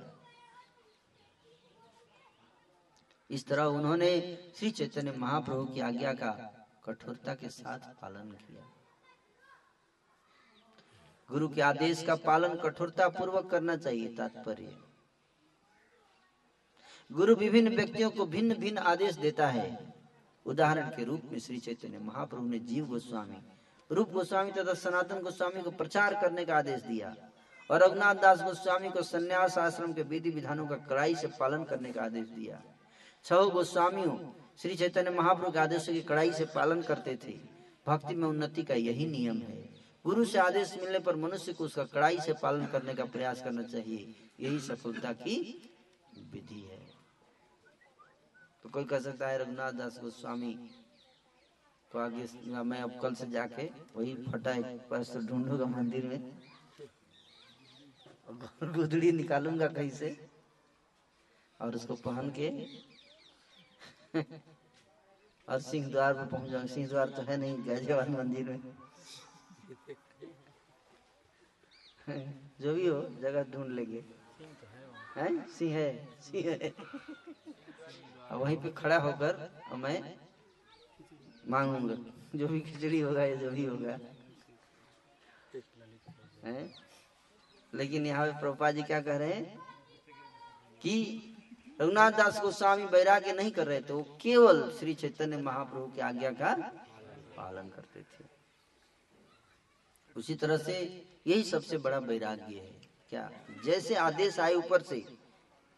[3.30, 4.12] इस तरह उन्होंने
[4.60, 6.57] श्री चैतन्य महाप्रभु की आज्ञा का
[6.88, 8.66] कठोरता के साथ पालन किया।
[11.30, 14.78] गुरु के आदेश का पालन कठोरता पूर्वक करना चाहिए, तात्पर्य।
[17.12, 19.96] गुरु विभिन्न व्यक्तियों को भिन्न भिन्न आदेश देता है।
[20.46, 23.38] उदाहरण के रूप में श्री चैतन्य महाप्रभु ने जीव गोस्वामी,
[23.90, 27.16] रूप गोस्वामी तथा सनातन गोस्वामी को प्रचार करने का आदेश दिया
[27.70, 31.92] और रघुनाथ दास गोस्वामी को संन्यास आश्रम के विधि विधानों का कड़ाई से पालन करने
[31.92, 32.62] का आदेश दिया।
[33.26, 34.18] छह गोस्वामियों
[34.60, 37.34] श्री चैतन्य महाप्रभु के आदेशों की कड़ाई से पालन करते थे।
[37.88, 39.58] भक्ति में उन्नति का यही नियम है।
[40.06, 43.64] गुरु से आदेश मिलने पर मनुष्य को उसका कड़ाई से पालन करने का प्रयास करना
[43.64, 45.38] चाहिए। यही सफलता की
[46.34, 46.80] विधि है।
[48.64, 50.54] तो कोई कह सकता है, रघुनाथ दास गोस्वामी
[51.92, 52.28] तो आगे
[52.64, 56.32] मैं अब कल से जाके वही फटा एक पर्स ढूंढूँगा मंदिर में।
[58.74, 60.18] गुदड़ी निकालूँगा कहीं से
[61.60, 62.50] और उसको पहन के
[65.50, 68.60] और सिंह द्वार पर पहुँच जाऊँगा सिंह द्वार तो है नहीं, गाजियाबाद मंदिर में।
[72.62, 74.04] जो भी हो, जगह ढूंढ लेंगे।
[75.18, 75.48] हैं?
[75.48, 75.90] सिंह है
[76.22, 76.70] सिंह है।
[78.32, 79.98] और वहीं पे खड़ा होकर मैं
[81.50, 81.96] मांगूँगा।
[82.36, 83.98] जो भी खिचड़ी होगा, या जो भी होगा।
[86.46, 86.70] हैं?
[87.74, 89.58] लेकिन यहाँ पे प्रभुपा जी क्या कह रहे हैं
[90.82, 90.96] कि
[91.82, 96.32] रघुनाथ दास गोस्वामी वैराग्य नहीं कर रहे थे वो केवल श्री चैतन्य महाप्रभु की आज्ञा
[96.32, 96.56] का
[97.38, 98.26] पालन करते थे।
[100.18, 103.32] उसी तरह से यही सबसे बड़ा वैराग्य है। क्या?
[103.66, 105.06] जैसे आदेश आए ऊपर से,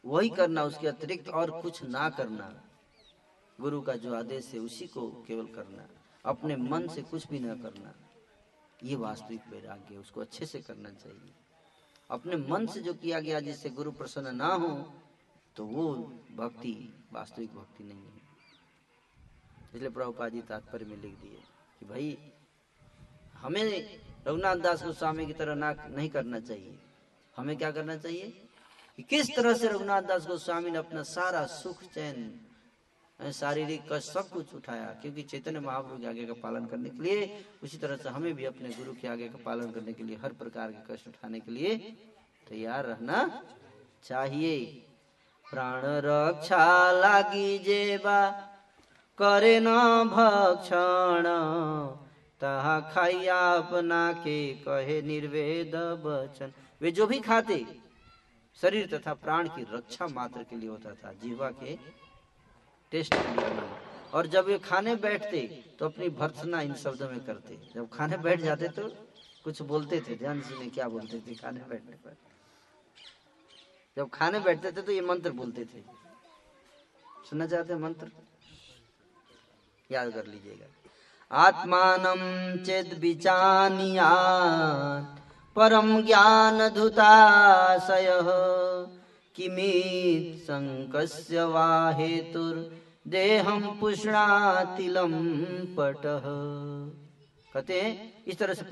[0.06, 2.64] वही करना, उसके अतिरिक्त और कुछ ना करना।
[3.62, 5.90] गुरु का जो आदेश है, उसी को केवल करना,
[6.26, 7.94] अपने मन से कुछ भी ना करना।
[8.84, 11.32] ये वास्तविक वैराग्य है, उसको अच्छे से करना चाहिए।
[12.10, 14.94] अपने मन से जो किया गया, जिससे गुरु प्रसन्न ना हो
[15.60, 15.94] तो वो
[16.36, 18.22] भक्ति, वास्तविक भक्ति नहीं है।
[19.76, 21.42] इसलिए प्रभुपाद जी तात्पर्य में लिख दिए
[21.80, 22.18] कि भाई,
[23.38, 26.80] हमें रघुनाथ दास गोस्वामी की तरह ना नहीं करना चाहिए।
[27.38, 28.48] हमें क्या करना चाहिए?
[28.98, 32.42] कि किस तरह से रघुनाथ दास गोस्वामी ने अपना सारा सुख, चैन
[33.34, 37.46] शारीरिक कष्ट सब कुछ उठाया, क्योंकि चैतन्य महाप्रभु के आगे का पालन करने के लिए,
[37.64, 40.34] उसी तरह से हमें भी अपने गुरु के आगे का पालन करने के लिए, हर
[40.34, 41.78] प्रकार के कष्ट उठाने के लिए
[42.50, 43.44] तैयार रहना
[44.04, 44.86] चाहिए।
[45.52, 48.22] प्राण रक्षा लागी जेबा,
[49.18, 49.68] करे न
[50.10, 51.26] भक्षण।
[52.42, 55.76] तहा खाइया अपना के कहे निर्वेद
[56.06, 57.66] बचन वे जो भी खाते,
[58.62, 61.76] शरीर तथा प्राण की रक्षा मात्र के लिए होता था, जीवा के
[62.92, 63.68] टेस्ट के लिए
[64.14, 65.42] और जब वे खाने बैठते
[65.80, 68.88] तो अपनी भर्सना इन शब्दों में करते। जब खाने बैठ जाते तो
[69.44, 72.16] कुछ बोलते थे, ध्यान सुने क्या बोलते थे खाने बैठने पर।
[74.00, 75.82] जब खाने बैठते थे तो ये मंत्र बोलते थे।
[77.30, 78.08] सुनना चाहते हैं मंत्र?
[79.90, 80.68] याद कर लीजिएगा।
[81.32, 82.04] आत्मान
[82.66, 84.12] चेत विचानिया
[85.56, 88.08] परम ज्ञान धुताशय
[89.36, 91.92] किमित संकस्य वा
[93.08, 95.14] देहम पुष्णातिलम
[95.78, 96.02] पट।
[97.54, 98.64] कहते हैं, इस तरह से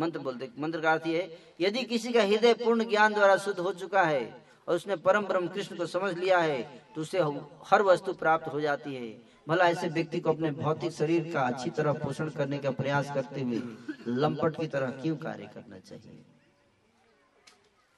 [0.00, 1.28] मंत्र बोलते मंत्र का अर्थ है,
[1.60, 5.48] यदि किसी का हृदय पूर्ण ज्ञान द्वारा शुद्ध हो चुका है और उसने परम ब्रह्म
[5.48, 6.62] कृष्ण को समझ लिया है
[6.94, 7.20] तो उसे
[7.64, 9.10] हर वस्तु प्राप्त हो जाती है।
[9.48, 13.40] भला ऐसे व्यक्ति को अपने भौतिक शरीर का अच्छी तरह पोषण करने का प्रयास करते
[13.40, 13.60] हुए
[14.08, 16.24] लंपट की तरह क्यों कार्य करना चाहिए?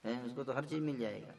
[0.04, 0.20] है?
[0.22, 1.34] उसको तो हर चीज़ मिल जाएगा।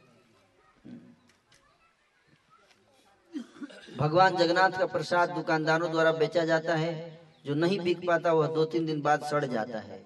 [3.98, 6.94] भगवान जगन्नाथ का प्रसाद दुकानदारों द्वारा बेचा जाता है।
[7.44, 10.04] जो नहीं बिक पाता, वह दो तीन दिन बाद सड़ जाता है।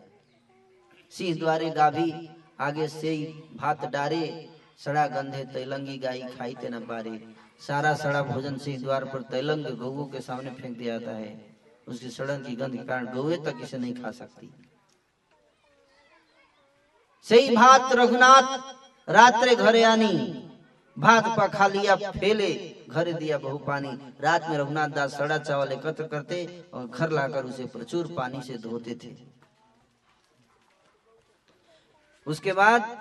[1.13, 2.29] सिंह द्वारे गाभी,
[2.61, 3.17] आगे से
[3.55, 4.49] भात डारे
[4.81, 7.13] सड़ा गंधे तैलंगी गाई खाई ते न पारे
[7.61, 11.33] सारा सड़ा भोजन सिंह द्वार पर तैलंग गऊ के सामने फेंक दिया जाता है।
[11.87, 14.51] उसकी सड़न की गंध के कारण गौए तक इसे नहीं खा सकती।
[17.27, 18.49] सही भात, रघुनाथ,
[19.09, 20.13] रात्रे घरे आनी।
[20.97, 22.53] भात पा खा लिया, फेले,
[22.89, 27.45] घर दिया बहु पानी। रात में रघुनाथ दास सड़ा चावल एकत्र करते और घर लाकर
[27.45, 29.15] उसे प्रचुर पानी से धोते थे।
[32.27, 32.99] उसके बाद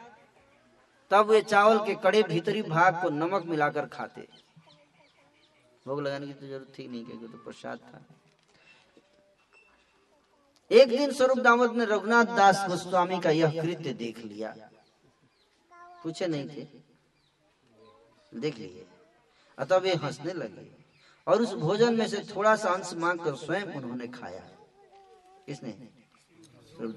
[1.11, 4.27] तब वे चावल के कड़े भीतरी भाग को नमक मिलाकर खाते।
[5.85, 8.05] भोग लगाने की तो ज़रूरत थी नहीं, क्योंकि तो प्रसाद था।
[10.71, 14.55] एक दिन स्वरूप दामोद ने रघुनाथ दास गोस्वामी का यह कृत्य देख लिया।
[16.03, 16.67] पूछे नहीं थे।
[18.31, 18.85] देख लिए।
[19.57, 20.67] अतः वे हंसने लगे
[21.27, 24.43] और उस भोजन में से थोड़ा सा अंश मांग कर स्वयं उन्होंने खाया।
[25.47, 25.71] किसने?
[26.69, 26.95] स्वरूप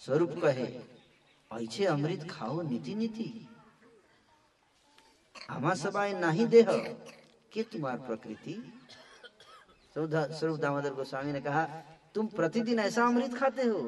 [0.00, 0.66] स्वरूप कहे
[1.50, 3.46] ऐसे अमृत खाओ नीति नीति
[5.50, 6.66] आमा सबाई नाही देह,
[7.52, 8.54] के तुम्हार प्रकृति?
[9.96, 11.64] स्वरूप दामोदर गोस्वामी ने कहा,
[12.14, 13.80] तुम प्रतिदिन ऐसा अमृत खाते हो,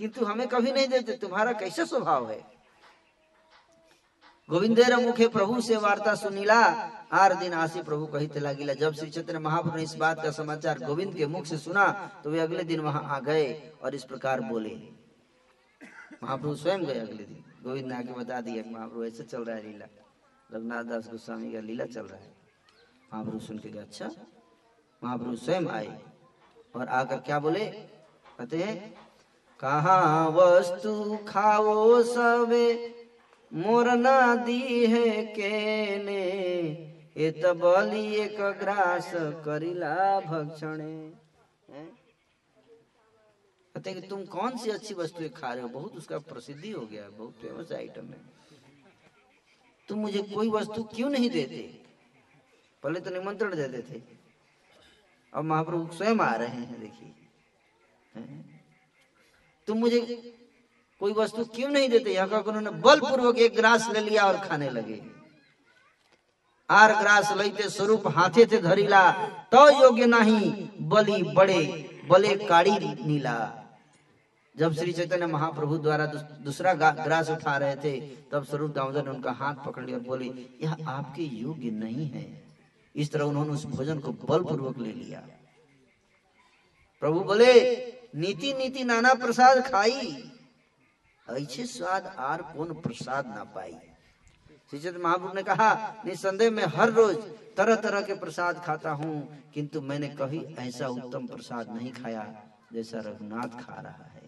[0.00, 2.40] किंतु हमें कभी नहीं देते, तुम्हारा कैसा स्वभाव है?
[4.48, 6.60] गोविंदेर मुखे प्रभु से वार्ता सुनीला,
[7.12, 10.78] आर दिन आसी प्रभु कही लागिला, जब श्री चैतन्य महाप्रभु ने इस बात का समाचार
[10.78, 11.86] गोविंद के मुख से सुना
[12.24, 14.95] तो वे अगले दिन वहाँ आ गए और इस प्रकार बोले।
[16.22, 19.56] महाप्रभु स्वयं गए अगले दिन। गोविंद ने आके बता दिया कि महाप्रभु ऐसे चल रहा
[19.56, 19.86] है लीला।
[20.50, 22.34] रघुनाथ दास गोस्वामी का लीला चल रहा है।
[23.14, 24.10] महाप्रभु सुन के अच्छा
[25.02, 26.00] महाप्रभु स्वयं आए।
[26.76, 27.66] और आकर क्या बोले?
[28.38, 28.94] कहते हैं,
[29.60, 32.94] कहा वस्तु खाओ सबे,
[33.52, 36.22] मोर ना दी है केने।
[37.16, 39.10] ए बलि एक ग्रास
[39.44, 40.96] करिला भक्षणे।
[43.76, 45.68] कहते कि तुम कौन सी अच्छी वस्तुएँ खा रहे हो?
[45.68, 48.20] बहुत उसका प्रसिद्धि हो गया बहुत फ़ेमस आइटम है।
[49.88, 51.58] तुम मुझे कोई वस्तु क्यों नहीं देते?
[52.82, 54.00] पहले तो निमंत्रण देते। थे
[55.32, 57.12] अब महाप्रभु स्वयं आ रहे हैं, देखिए।
[59.68, 60.00] तुम मुझे
[61.00, 62.14] कोई वस्तु क्यों नहीं देते?
[62.14, 65.00] यहाँ का उन्होंने बलपूर्वक एक ग्रास ले लिया और खाने लगे।
[66.70, 69.10] आर ग्रास लेते स्वरूप, हाथे थे धरीला
[69.52, 71.62] तो योग्य नहीं, बलि बड़े,
[72.10, 73.62] बले काड़ी नीला।
[74.56, 76.06] जब श्री चैतन्य महाप्रभु द्वारा
[76.44, 77.98] दूसरा ग्रास उठा रहे थे,
[78.32, 80.26] तब स्वरूप दामोदर ने उनका हाथ पकड़ लिया और बोले,
[80.62, 82.26] यह आपके योग्य नहीं है।
[82.94, 85.20] इस तरह उन्होंने उस भोजन को बलपूर्वक ले लिया।
[87.02, 87.52] प्रभु बोले,
[88.16, 90.32] नीति नीति, नाना प्रसाद खाई।
[91.26, 93.76] ऐसे स्वाद आर कौन प्रसाद ना पाई।
[94.70, 97.16] श्रीचंद्र महाप्रभु ने कहा, निसंदेह में हर रोज
[97.56, 99.16] तरह तरह के प्रसाद खाता हूँ,
[99.54, 102.26] किंतु मैंने कभी ऐसा उत्तम प्रसाद नहीं खाया,
[102.72, 104.25] जैसा रघुनाथ खा रहा है।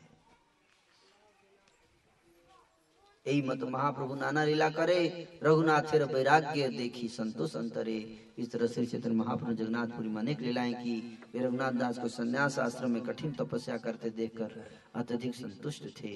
[3.28, 5.00] यही मत महाप्रभु नाना लीला करे
[5.42, 7.96] रघुनाथ फिर वैराग्य देखी संतोष अंतरे।
[8.38, 10.96] इस तरह श्री चैतन्य महाप्रभु जगन्नाथपुरी में अनेक लीलाएँ की।
[11.34, 14.54] वे रघुनाथ दास को संन्यास आश्रम में कठिन तपस्या करते देखकर
[14.94, 16.14] अत्यधिक संतुष्ट थे।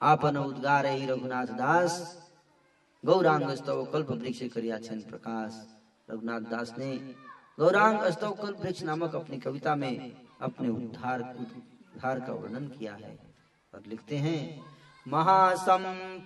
[0.00, 1.98] आपन उद्गार ही रघुनाथ दास,
[3.04, 5.60] गौरांग स्तव कल्प वृक्ष करिया छन प्रकाश।
[6.08, 6.94] रघुनाथ दास ने
[7.58, 13.18] गौरांग स्तव कल्प वृक्ष नामक अपनी कविता में अपने उद्धार उद्धार का वर्णन किया है।
[13.72, 14.40] और लिखते हैं
[15.12, 16.22] महासम्पद्दावादपि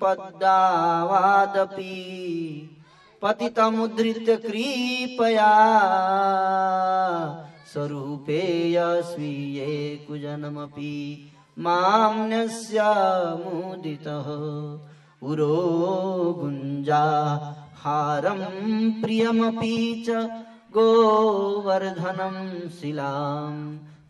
[3.23, 5.53] पतितमुद्धृत्य कृपया
[7.73, 8.43] स्वरूपे
[9.11, 9.71] स्वीये
[10.09, 10.95] कुजनमपि
[11.67, 12.79] माम्न्यस्य
[13.45, 14.29] मुदितः।
[15.31, 15.59] उरो
[16.41, 17.05] गुञ्जा
[17.83, 18.41] हारं
[19.03, 19.77] प्रियमपि
[20.09, 20.09] च
[20.77, 22.37] गोवर्धनं
[22.81, 23.63] शिलाम्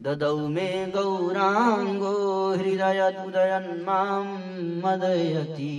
[0.03, 2.15] ददौ मे गौरांगो
[2.53, 3.53] हृदय उदय
[4.85, 5.75] मदयति।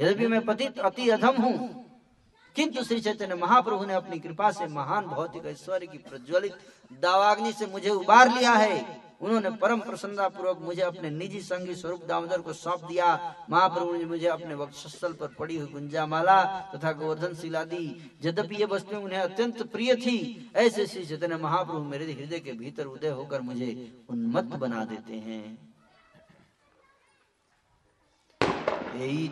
[0.00, 1.56] यद्यपि मैं पतित अति अधम हूँ,
[2.56, 6.54] किंतु श्री चैतन्य महाप्रभु ने अपनी कृपा से महान भौतिक ऐश्वर्य की प्रज्वलित
[7.02, 8.78] दावाग्नि से मुझे उबार लिया है।
[9.20, 13.06] उन्होंने परम प्रसन्नता पूर्वक मुझे अपने निजी संगी स्वरूप दामोदर को सौंप दिया।
[13.50, 16.42] महाप्रभु ने मुझे अपने वक्षस्थल पर पड़ी हुई गुंजा माला
[16.74, 17.84] तथा गोवर्धन शिला दी
[18.24, 22.86] यद्यपि ये वस्तुएँ उन्हें अत्यंत प्रिय थी, ऐसे श्री चैतन्य महाप्रभु मेरे हृदय के भीतर
[22.88, 23.70] उदय होकर मुझे
[24.10, 25.58] उन्मत्त बना देते हैं।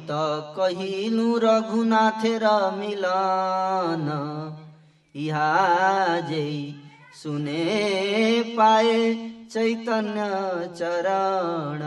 [0.09, 0.25] तो
[0.57, 4.07] कहिलु, रघुनाथेर मिलन,
[5.15, 6.75] इहा जई
[7.15, 7.65] सुने
[8.57, 9.01] पाए
[9.49, 11.81] चैतन्य चरण।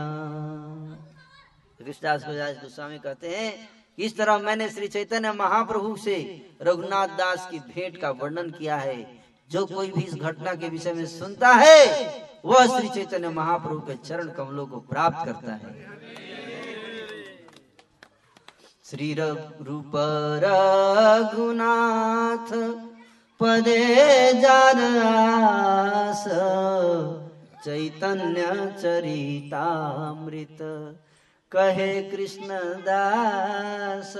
[1.80, 2.24] कृष्णदास
[2.62, 8.10] गोस्वामी कहते हैं, इस तरह मैंने श्री चैतन्य महाप्रभु से रघुनाथ दास की भेंट का
[8.10, 12.88] वर्णन किया है। जो कोई भी इस घटना के विषय में सुनता है, वह श्री
[12.88, 15.86] चैतन्य महाप्रभु के चरण कमलों को प्राप्त करता है।
[18.84, 19.92] श्री रूप
[20.44, 22.52] रघुनाथ
[23.40, 26.24] पदे जारास
[27.64, 28.42] चैतन्य
[28.82, 30.58] चरितामृत
[31.52, 32.48] कहे कृष्ण
[32.82, 34.12] दास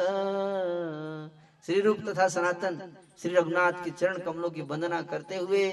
[1.66, 5.70] श्री रूप तथा सनातन श्री रघुनाथ के चरण कमलों की वंदना करते हुए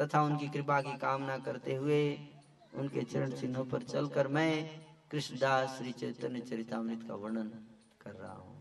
[0.00, 2.18] तथा उनकी कृपा की कामना करते हुए
[2.74, 4.52] उनके चरण चिन्हों पर चलकर मैं
[5.10, 7.50] कृष्णदास श्री चैतन्य चरितामृत का वर्णन
[8.00, 8.52] कर रहा हूँ।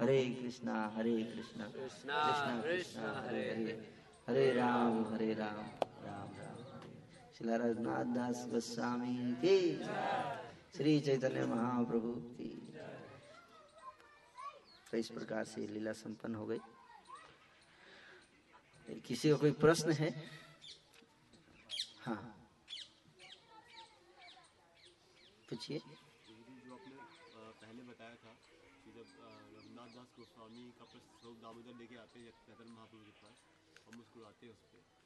[0.00, 3.78] हरे कृष्णा हरे कृष्णा कृष्णा कृष्णा, हरे हरे।
[4.28, 5.87] हरे राम हरे राम।
[7.38, 9.56] शिला रघुनाथ दास गोस्वामी की
[10.74, 12.48] श्री चैतन्य महाप्रभु की
[14.90, 16.60] तो इस प्रकार से लीला संपन्न हो गई।
[19.06, 20.10] किसी का कोई प्रश्न है?
[22.06, 22.20] हाँ।
[25.48, 25.78] पूछिए।
[30.18, 30.84] गोस्वामी का
[31.42, 32.32] दामोदर लेके आते हैं
[32.66, 33.36] महाप्रभु के पास
[33.86, 34.97] और मुस्कुराते हैं उस पर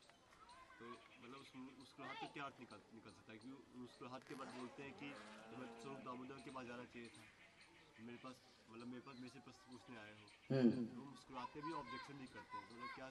[0.82, 4.48] तो मतलब उस मुस्कुराहट का क्या अर्थ निकल निकल सकता है क्योंकि मुस्कुराहट के बाद
[4.54, 5.10] बोलते हैं कि
[5.58, 7.22] मैं स्वरूप दामोदर के पास जाना चाहिए था।
[8.06, 11.72] मेरे पास मतलब मेरे पास मेरे से प्रश्न पूछने आए हो। हम्म। तो मुस्कुराते भी
[11.72, 13.08] ऑब्जेक्शन नहीं करते हैं। तो मतलब क्या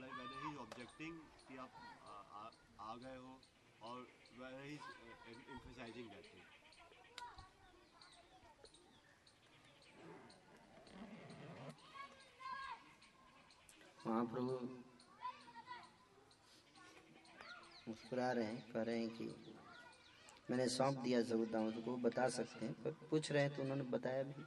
[0.00, 1.14] लाइक वैसे ही ऑब्जेक्टिंग
[1.46, 1.72] कि आप
[2.04, 3.32] आ, आ, आ गए हो
[3.82, 3.96] और
[4.40, 4.74] वैसे ही
[5.54, 6.46] एम्फेसाइजिंग रहते हैं।
[14.06, 14.87] महाप्रभु
[17.88, 19.24] मुस्कुरा रहे हैं, कह रहे हैं कि
[20.48, 23.84] मैंने सौंप दिया ज़रूर दाऊद को बता सकते हैं। पर पूछ रहे हैं तो उन्होंने
[23.90, 24.44] बताया भी।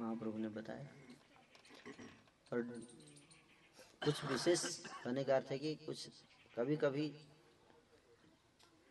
[0.00, 0.88] महाप्रभु ने बताया।
[2.52, 2.62] और
[4.02, 4.64] कुछ विशेष
[5.06, 6.08] होने का अर्थ है कि कुछ
[6.56, 7.08] कभी कभी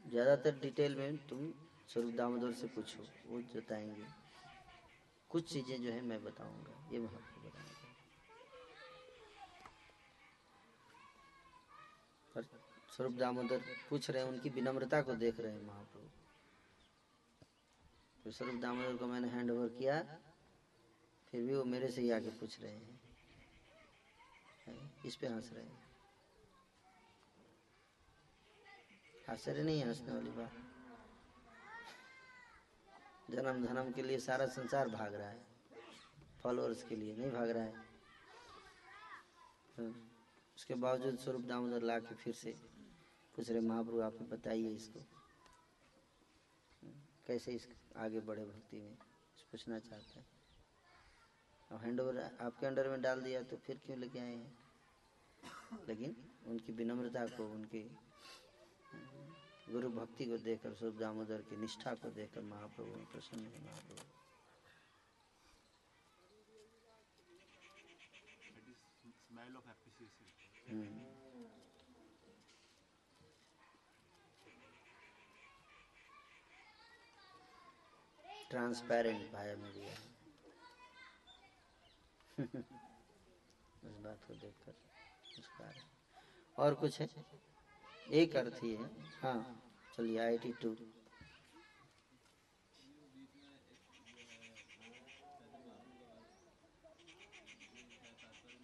[0.05, 1.51] ज़्यादातर डिटेल में तुम
[1.89, 4.05] स्वरूप दामोदर से पूछो, वो बताएँगे
[5.31, 7.49] कुछ चीज़ें जो है मैं बताऊँगा, ये महाप्रभु
[12.95, 16.07] स्वरूप दामोदर पूछ रहे हैं, उनकी विनम्रता को देख रहे हैं महाप्रभु।
[18.23, 20.03] तो स्वरूप दामोदर को मैंने हैंड ओवर किया,
[21.31, 23.01] फिर भी वो मेरे से ही आके पूछ रहे हैं।
[25.05, 25.83] इस पे हंस रहे हैं।
[29.29, 30.51] आश्चर्य नहीं है हंसने वाली बात?
[33.29, 35.45] जन्म धर्म के लिए सारा संसार भाग रहा है।
[36.43, 37.75] फॉलोअर्स के लिए नहीं भाग रहा है।
[39.77, 40.09] हाँ।
[40.57, 42.72] उसके बावजूद स्वरूप दामोदर ला के फिर से
[43.35, 44.99] पूछ रहे महाप्रभु आप बताइए इसको।
[47.27, 47.67] कैसे इस
[47.97, 48.95] आगे बढ़े भक्ति में?
[49.51, 50.25] पूछना चाहते हैं।
[51.71, 54.57] और हैंड ओवर आपके अंडर में डाल दिया तो फिर क्यों लेके आए हैं?
[55.87, 56.15] लेकिन
[56.47, 57.83] उनकी विनम्रता को उनके
[59.71, 64.11] गुरु भक्ति को देखकर स्वरूप दामोदर की निष्ठा को देखकर महाप्रभु प्रसन्न है महाप्रभु।
[78.53, 79.93] ट्रांसपेरेंट भाया मीडिया
[83.83, 84.73] इस बात को देखकर
[85.29, 85.71] मुस्कुरा
[86.55, 87.07] और कुछ है?
[88.13, 88.89] एक अर्थ ही है।
[89.21, 89.37] हाँ
[89.97, 90.75] चलिए आई टी टू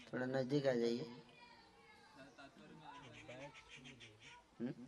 [0.07, 1.05] थोड़ा नज़दीक आ जाइए
[4.59, 4.87] हम्म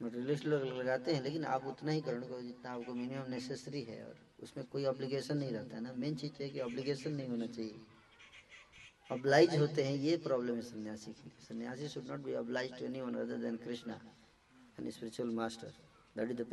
[0.00, 4.16] मटेरियलिस्ट लोग लगाते हैं, लेकिन आप उतना ही करो जितना आपको मिनिमम नेसेसरी है और
[4.42, 7.80] उसमें कोई ऑब्लिगेशन नहीं रहता है ना। मेन चीज़ है कि ऑब्लिगेशन नहीं होना चाहिए।
[9.10, 13.14] ऑब्लाइज होते हैं, ये प्रॉब्लम है सन्यासी की सन्यासी should not be obliged to anyone
[13.24, 14.00] other than Krishna
[14.80, 15.72] an spiritual master
[16.16, 16.46] that is the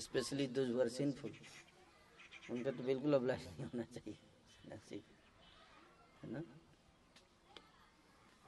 [0.00, 1.32] specially those were sinful
[2.50, 5.02] उनका तो बिल्कुल अब्लाइज नहीं होना चाहिए।
[6.24, 6.42] है ना?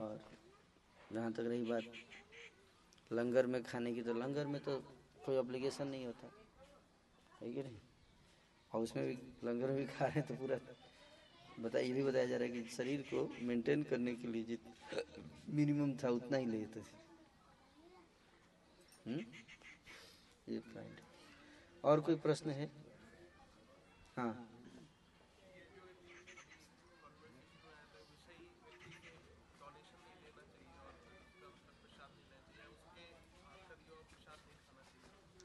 [0.01, 0.31] और
[1.12, 1.83] जहाँ तक रही बात,
[3.12, 4.79] लंगर में खाने की तो लंगर में तो
[5.25, 6.31] कोई अप्लीकेशन नहीं होता।
[7.43, 7.79] है कि नहीं?
[8.75, 10.59] और उसमें भी लंगर में भी खा रहे हैं तो पूरा
[11.61, 14.61] बता ये भी बताया जा रहा है कि शरीर को मेंटेन करने के लिए जित
[15.49, 16.97] मिनिमम था, उतना ही लेते थे।
[19.07, 19.20] हम्म?
[20.49, 21.08] ये पॉइंट
[21.85, 22.71] और कोई प्रश्न है?
[24.17, 24.49] हाँ।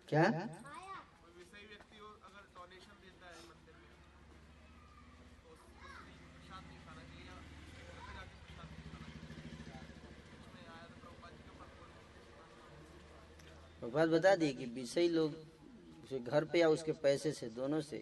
[0.08, 0.24] क्या?
[0.24, 0.48] हो है
[13.82, 15.53] तो भगवान बता दिए कि विषय लोग
[16.14, 17.98] उसे घर पे या उसके पैसे से, दोनों से।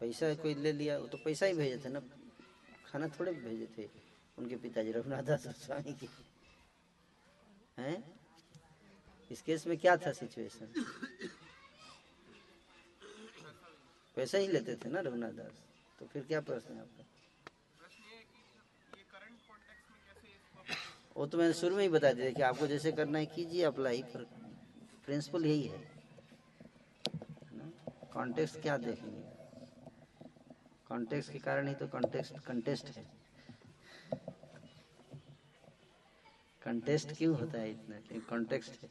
[0.00, 2.00] पैसा कोई ले लिया, वो तो पैसा ही भेजे थे ना।
[2.86, 3.88] खाना थोड़े भेजे थे
[4.38, 6.08] उनके पिताजी, रघुनाथ दास स्वामी की।
[7.78, 8.20] हैं?
[9.30, 10.72] इस केस में क्या था सिचुएशन
[14.16, 15.60] पैसा ही लेते थे ना रघुनाथ दास।
[15.98, 17.04] तो फिर क्या प्रश्न है आपका?
[21.16, 24.02] वो तो मैंने शुरू में ही बता दिया कि आपको जैसे करना है, कीजिए अप्लाई।
[24.02, 24.24] पर
[25.04, 25.95] प्रिंसिपल यही है।
[28.16, 29.22] कॉन्टेक्स्ट क्या देखेंगे?
[30.88, 33.04] कॉन्टेक्स्ट के कारण ही तो कॉन्टेक्स्ट कंटेस्ट है।
[36.62, 38.20] कंटेस्ट क्यों होता है इतना?
[38.30, 38.90] कॉन्टेक्स्ट है।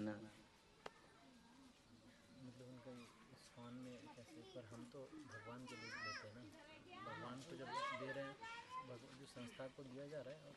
[0.00, 0.14] ना?
[8.84, 10.54] मतलब तो संस्था को दिया जा रहा है, और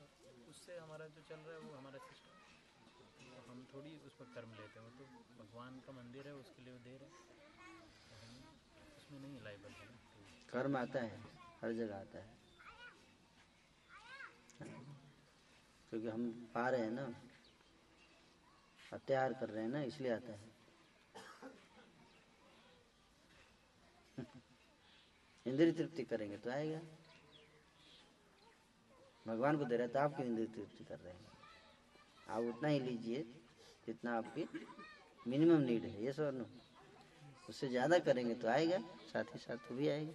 [0.49, 2.26] उससे हमारा जो चल रहा है, वो हमारा सिस्टम
[3.47, 5.03] हम थोड़ी उस पर कर्म लेते हैं। वो तो
[5.37, 7.15] भगवान का मंदिर है, उसके लिए वो दे रहे हैं।
[8.97, 11.19] उसमें नहीं लाइबल है तो कर्म आता है,
[11.61, 12.35] हर जगह आता है।
[15.91, 17.05] क्योंकि हम पा रहे हैं ना
[18.93, 20.55] अत्याचार कर रहे हैं ना, इसलिए आता है।
[25.45, 26.79] इंद्रिय तृप्ति करेंगे तो आएगा।
[29.25, 31.26] भगवान को दे रहे तो आप क्यों इंद्रिय तृप्ति कर रहे हैं।
[32.29, 33.25] आप उतना ही लीजिए
[33.87, 34.47] जितना आपकी
[35.27, 36.45] मिनिमम नीड है ये सर
[37.49, 38.77] उससे ज़्यादा करेंगे तो आएगा,
[39.07, 40.13] साथ ही साथ वो भी आएगा।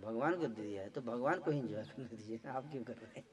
[0.00, 2.94] भगवान को दे दिया है तो भगवान को ही इंजॉय करने दीजिए, आप क्यों कर
[2.94, 3.24] रहे हैं?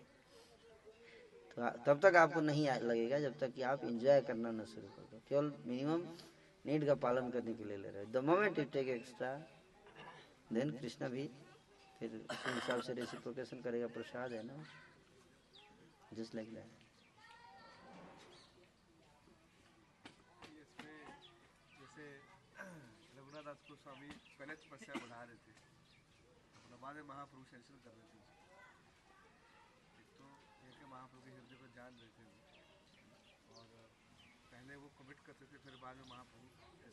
[1.52, 5.02] तो तब तक आपको नहीं लगेगा जब तक कि आप इंजॉय करना ना शुरू कर
[5.04, 6.06] दो। केवल मिनिमम
[6.66, 9.34] नीड का पालन करने के लिए ले रहे हो। The moment you take extra
[10.54, 11.30] then Krishna भी
[12.00, 14.64] फिर उसी हिसाब से रेसिप्रोकेशन करेगा, प्रसाद है ना?
[16.14, 16.80] जस्ट लाइक दैट
[20.54, 20.98] इसमें
[21.72, 22.04] जैसे
[23.52, 24.10] दास को स्वामी
[24.40, 25.54] पहले तपस्या बढ़ा रहे थे।
[26.58, 28.20] अपना बाद में महाप्रभु सेंशन कर रहे थे।
[30.02, 30.28] एक तो
[30.66, 32.38] ये कि महाप्रभु के हृदय को जान रहे थे वो।
[33.56, 33.66] और
[34.52, 36.46] पहले वो कमिट करते थे फिर बाद में महाप्रभु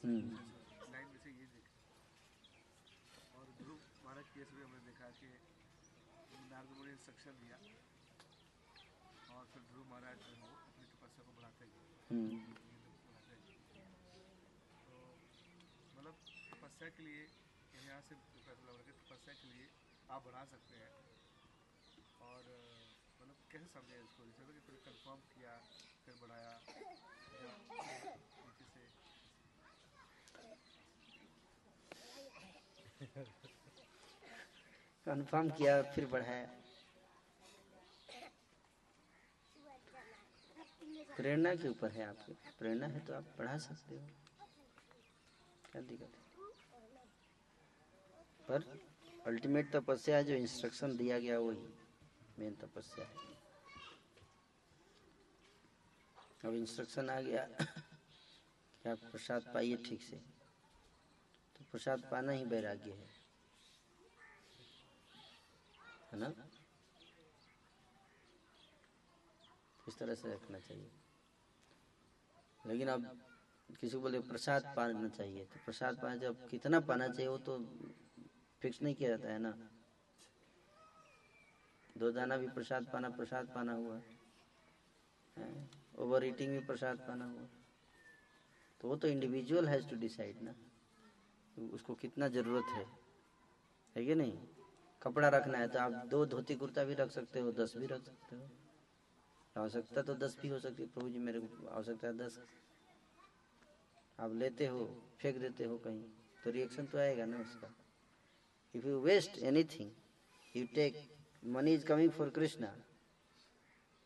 [0.02, 1.76] हम्म। लाइन में से ये देखा।
[3.38, 5.30] और ध्रुव महाराज केस में हमने देखा कि
[6.50, 7.60] नारद मुनि इंस्ट्रक्शन दिया।
[9.36, 12.42] और फिर ध्रुव महाराज जो है वो अपनी तपस्या को बढ़ाते गए हम्म
[13.06, 13.56] बढ़ाते गए
[14.88, 14.96] तो
[15.98, 16.14] मतलब
[16.78, 17.22] तपस्या के लिए
[17.76, 19.64] यहाँ से तपस्या के लिए
[20.10, 20.90] आप बढ़ा सकते हैं।
[22.26, 22.44] और
[23.20, 24.26] मतलब कैसे समझे इसको?
[24.26, 25.56] जैसे कि फिर कंफर्म किया,
[26.04, 26.84] फिर बढ़ाया से?
[35.06, 36.46] कंफर्म किया, फिर बढ़ाया।
[41.16, 44.08] प्रेरणा के ऊपर है आपके। प्रेरणा है तो आप बढ़ा सकते हो।
[45.72, 46.27] क्या दिक्कत है?
[48.48, 48.62] पर
[49.26, 51.68] अल्टीमेट तपस्या जो इंस्ट्रक्शन दिया गया वही
[52.38, 53.16] मेन तपस्या है।
[56.44, 57.48] अब इंस्ट्रक्शन आ गया,
[58.84, 60.16] कि आप प्रसाद पाइए ठीक से।
[61.56, 63.08] तो प्रसाद पाना ही वैराग्य है।
[66.12, 66.32] है ना?
[69.88, 70.90] इस तरह से रखना चाहिए।
[72.66, 73.20] लेकिन अब
[73.80, 77.58] किसी को बोले प्रसाद पाना चाहिए तो प्रसाद पाना जब कितना पाना चाहिए वो तो
[78.62, 79.56] फिक्स नहीं किया जाता है ना।
[81.96, 84.00] दो दाना भी प्रसाद पाना प्रसाद पाना हुआ।
[85.98, 87.46] ओवर ईटिंग भी प्रसाद पाना हुआ।
[88.80, 90.54] तो वो तो इंडिविजुअल हैज़ टू डिसाइड ना
[91.72, 92.84] उसको कितना ज़रूरत है।
[93.96, 94.38] है कि नहीं?
[95.02, 98.02] कपड़ा रखना है तो आप दो धोती कुर्ता भी रख सकते हो, दस भी रख
[98.02, 98.48] सकते हो।
[99.56, 102.38] आवश्यकता तो दस भी हो सकती है, प्रभु जी मेरे को आवश्यकता है दस।
[104.18, 104.86] आप लेते हो,
[105.20, 106.02] फेंक देते हो कहीं
[106.44, 107.70] तो रिएक्शन तो आएगा ना उसका।
[108.78, 109.90] If you waste anything
[110.56, 111.02] you take
[111.56, 112.74] money is coming for Krishna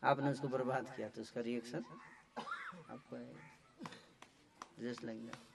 [0.03, 1.83] आपने उसको बर्बाद किया तो उसका रिएक्शन
[2.37, 3.17] आपको
[4.83, 5.51] just like that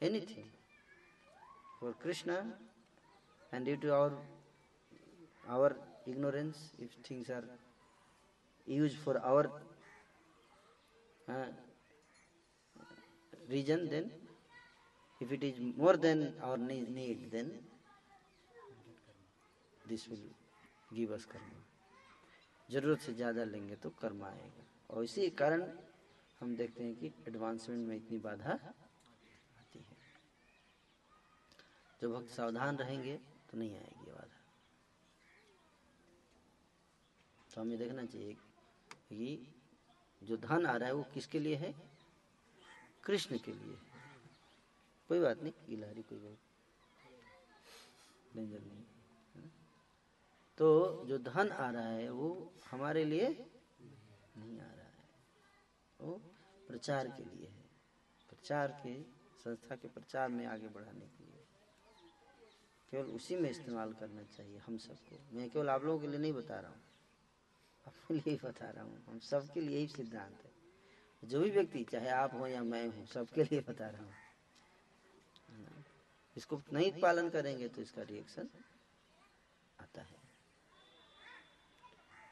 [0.00, 0.44] anything
[1.78, 2.34] for krishna
[3.52, 4.12] and due to our
[5.48, 5.70] our
[6.06, 7.44] ignorance if things are
[8.66, 9.50] used for our
[11.28, 11.46] uh,
[13.48, 14.10] reason then
[15.22, 17.46] if it is more than our ne- need, then
[19.90, 20.26] this will
[20.98, 21.62] give us karma.
[22.70, 25.70] ज़रूरत से ज़्यादा लेंगे तो कर्म आएगा। और इसी कारण
[26.40, 29.96] हम देखते हैं कि एडवांसमेंट में इतनी बाधा आती है।
[32.00, 34.40] जो भक्त सावधान रहेंगे तो नहीं आएगी बाधा।
[37.54, 38.32] तो हमें देखना चाहिए
[39.08, 39.48] कि
[40.22, 41.74] जो धन आ रहा है वो किसके लिए है?
[43.04, 43.87] कृष्ण के लिए है।
[45.08, 46.36] कोई बात नहीं गिलहरी कोई बात
[48.36, 48.82] डेंजर नहीं
[50.58, 53.36] तो जो धन आ रहा है, वो हमारे लिए
[53.80, 54.92] नहीं आ रहा है।
[56.00, 56.20] वो
[56.68, 57.64] प्रचार के लिए है।
[58.28, 59.02] प्रचार के,
[59.44, 61.44] संस्था के प्रचार में आगे बढ़ाने के लिए।
[62.90, 66.32] केवल उसी में इस्तेमाल करना चाहिए हम सबको। मैं केवल आप लोगों के लिए नहीं
[66.32, 66.80] बता रहा हूँ।
[67.86, 70.50] आपके लिए ही बता रहा हूँ। हम सबके लिए ही सिद्धांत है।
[71.22, 74.14] जो भी व्यक्ति, चाहे आप हो या मैं हूँ, सबके लिए बता रहा हूँ?
[76.38, 78.48] इसको नहीं पालन करेंगे तो इसका रिएक्शन
[79.78, 80.16] आता है।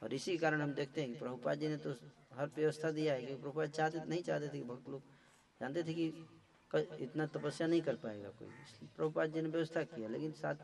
[0.03, 1.95] और इसी कारण हम देखते हैं कि प्रभुपाद जी ने तो
[2.33, 5.03] हर व्यवस्था दिया है कि प्रभुपाद चाहते, नहीं चाहते थे कि भक्त लोग
[5.61, 6.12] जानते थे कि
[6.99, 10.55] इतना तपस्या नहीं कर पाएगा कोई। इसलिए प्रभुपाद जी ने व्यवस्था किया, लेकिन साथ,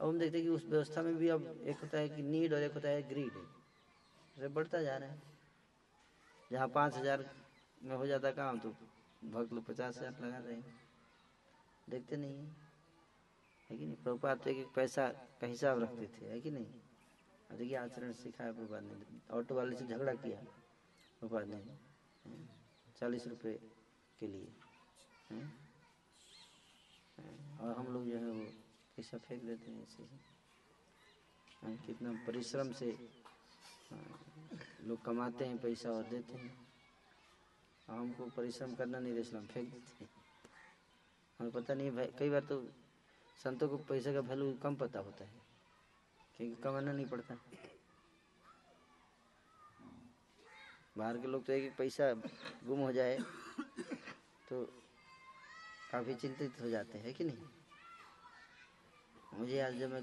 [0.00, 2.52] अब हम देखते हैं कि उस व्यवस्था में भी अब एक होता है कि नीड
[2.52, 3.36] और एक होता है ग्रीड
[4.36, 5.22] अरे बढ़ता जा रहा है।
[6.50, 7.24] जहाँ पाँच हज़ार
[7.78, 8.70] में हो जाता काम तो
[9.22, 10.64] भक्त लोग पचास हज़ार लगा रहे हैं।
[11.86, 12.69] देखते नहीं है।
[13.70, 13.96] है कि नहीं?
[13.96, 15.06] प्रभुपाद तो एक एक पैसा
[15.40, 16.66] का हिसाब रखते थे है कि नहीं?
[17.50, 20.40] और देखिए आचरण सिखाया प्रभुपाद ने। ऑटो वाले से झगड़ा किया
[21.20, 21.62] प्रभुपाद ने
[23.00, 23.54] चालीस रुपये
[24.20, 24.48] के लिए
[25.30, 25.44] हैं,
[27.18, 28.44] हैं, और हम लोग जो है वो
[28.96, 30.02] पैसा फेंक देते हैं ऐसे
[31.86, 32.90] कितना परिश्रम से
[34.86, 36.52] लोग कमाते हैं पैसा और देते हैं।
[37.88, 40.10] हमको परिश्रम करना नहीं रहता हम फेंक देते हैं।
[41.40, 42.56] हमें पता नहीं भाई कई बार तो
[43.40, 45.40] संतों को पैसे का वैल्यू कम पता होता है,
[46.36, 47.36] क्योंकि कमाना नहीं पड़ता।
[50.98, 52.12] बाहर के लोग तो एक एक पैसा
[52.66, 53.18] गुम हो जाए
[54.48, 54.64] तो
[55.92, 57.46] काफ़ी चिंतित हो जाते हैं कि नहीं?
[59.34, 60.02] मुझे आज जब मैं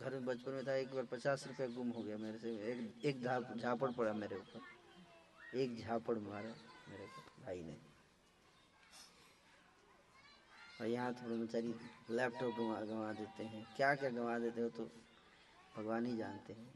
[0.00, 3.04] घर में बचपन में था, एक बार पचास रुपया गुम हो गया मेरे से, एक
[3.06, 3.22] एक
[3.56, 6.54] झापड़ पड़ा मेरे ऊपर। एक झापड़ मारा
[6.88, 7.76] मेरे को भाई ने।
[10.80, 11.74] और यहाँ थोड़ा बेचारी
[12.10, 14.90] लैपटॉप गंवा गंवा देते हैं। क्या क्या गंवा देते हो तो
[15.76, 16.74] भगवान ही जानते हैं।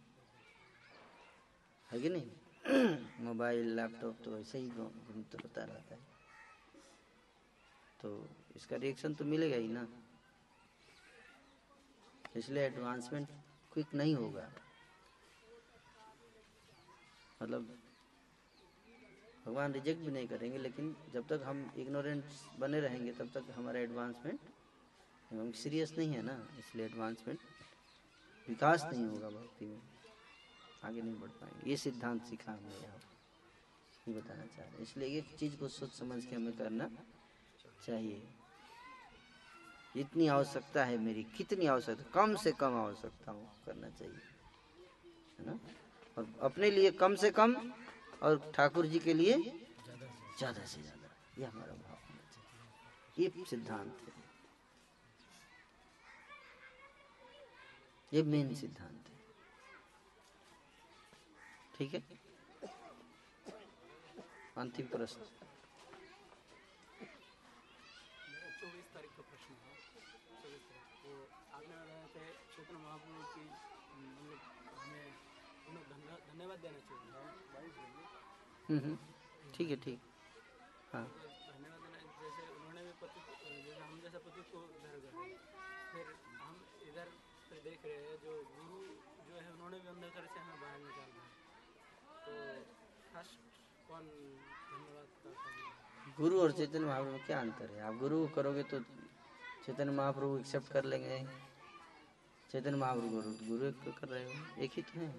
[1.91, 2.31] है कि नहीं?
[3.21, 6.01] मोबाइल लैपटॉप तो ऐसे ही घूम- घूमते होता रहता है।
[8.03, 9.89] तो इसका रिएक्शन तो मिलेगा ही ना।
[12.37, 13.29] इसलिए एडवांसमेंट
[13.73, 14.53] क्विक नहीं होगा।
[17.43, 17.84] मतलब
[19.47, 22.25] भगवान रिजेक्ट भी नहीं करेंगे, लेकिन जब तक हम इग्नोरेंट
[22.59, 24.41] बने रहेंगे, तब तक हमारा एडवांसमेंट
[25.31, 27.39] हम सीरियस नहीं है ना, इसलिए एडवांसमेंट
[28.47, 29.81] विकास नहीं होगा भक्ति में।
[30.85, 33.01] आगे नहीं बढ़ पाएँगे। ये सिद्धांत सीखा हमने यहाँ
[34.07, 36.89] ये बताना चाह रहे इसलिए एक चीज़ को सोच समझ के हमें करना
[37.87, 38.23] चाहिए।
[39.95, 44.21] इतनी आवश्यकता है मेरी, कितनी आवश्यकता, कम से कम आवश्यकता हो करना चाहिए,
[45.39, 45.59] है ना?
[46.17, 47.55] और अपने लिए कम से कम
[48.25, 49.35] और ठाकुर जी के लिए
[50.39, 54.13] ज़्यादा से ज़्यादा ये हमारा भाव होना चाहिए। ये सिद्धांत है।
[58.13, 59.15] ये मेन सिद्धांत है।
[61.75, 62.01] ठीक है?
[64.59, 65.21] अंतिम प्रश्न।
[68.61, 69.75] चौबीस तारीख का प्रश्न है।
[70.43, 71.11] चौबीस तारीख। को
[71.57, 71.75] आपने
[72.05, 72.33] बताया
[72.79, 73.45] महाप्रभु की
[74.05, 74.39] मतलब
[74.81, 75.07] हमें
[76.29, 77.34] धन्यवाद देना चाहिए। हम्म, हम्म,
[78.65, 80.01] ठीक है ठीक
[80.93, 83.21] हाँ जैसे उन्होंने भी पति
[83.65, 85.11] जैसे हम जैसा पति को घर गए
[85.93, 86.07] फिर
[86.41, 86.55] हम
[86.89, 87.09] इधर
[87.51, 88.15] पे देख रहे हैं।
[96.19, 97.81] गुरु और चैतन्य महाप्रभु क्या अंतर है?
[97.83, 98.81] आप गुरु करोगे तो
[99.67, 101.19] चैतन्य महाप्रभु एक्सेप्ट कर लेंगे।
[102.53, 104.63] चैतन्य महाप्रभु गुरु गुरु को कर रहे हो?
[104.63, 105.13] एक ही तो है।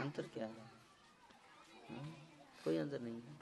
[0.00, 0.70] अंतर क्या है?
[1.90, 2.21] हाँ?
[2.64, 3.40] कोई अंतर नहीं है।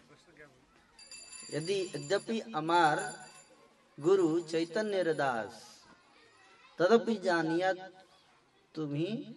[1.54, 3.26] यदि यद्यपि अमार
[4.00, 5.80] गुरु चैतन्य रदास,
[6.78, 7.72] तदपि जानिया
[8.74, 9.36] तुम्ही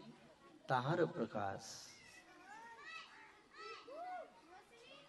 [0.70, 1.90] ताहर प्रकाश।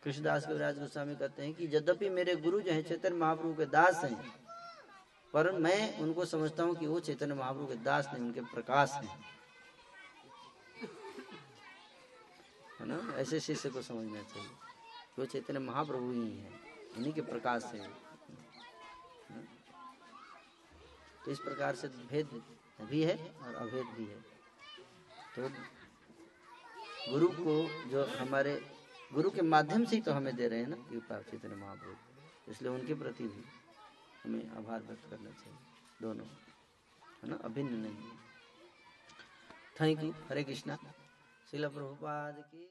[0.04, 4.04] कृष्णदास कविराज गोस्वामी कहते हैं कि यद्यपि मेरे गुरु जो है, चैतन्य महाप्रभु के दास
[4.04, 4.34] हैं,
[5.32, 9.24] पर मैं उनको समझता हूँ कि वो चैतन्य महाप्रभु के दास नहीं, उनके प्रकाश हैं।
[12.80, 13.14] है ना?
[13.16, 14.63] ऐसे शिष्य को समझना चाहिए।
[15.18, 16.52] वो चैतन्य महाप्रभु ही हैं
[16.96, 17.78] उन्हीं के प्रकाश से
[21.24, 22.28] तो इस प्रकार से भेद
[22.80, 24.18] भी है और अभेद भी है।
[25.34, 25.48] तो
[27.10, 27.54] गुरु को
[27.90, 28.54] जो हमारे
[29.12, 32.70] गुरु के माध्यम से ही तो हमें दे रहे हैं ना कृपा चैतन्य महाप्रभु। इसलिए
[32.72, 33.44] उनके प्रति भी
[34.24, 35.58] हमें आभार व्यक्त करना चाहिए।
[36.02, 36.26] दोनों
[37.22, 37.36] है ना?
[37.44, 38.10] अभिन्न नहीं
[39.80, 40.78] थैंक यू हरे कृष्णा।
[41.48, 42.68] शिला प्रभुपाद की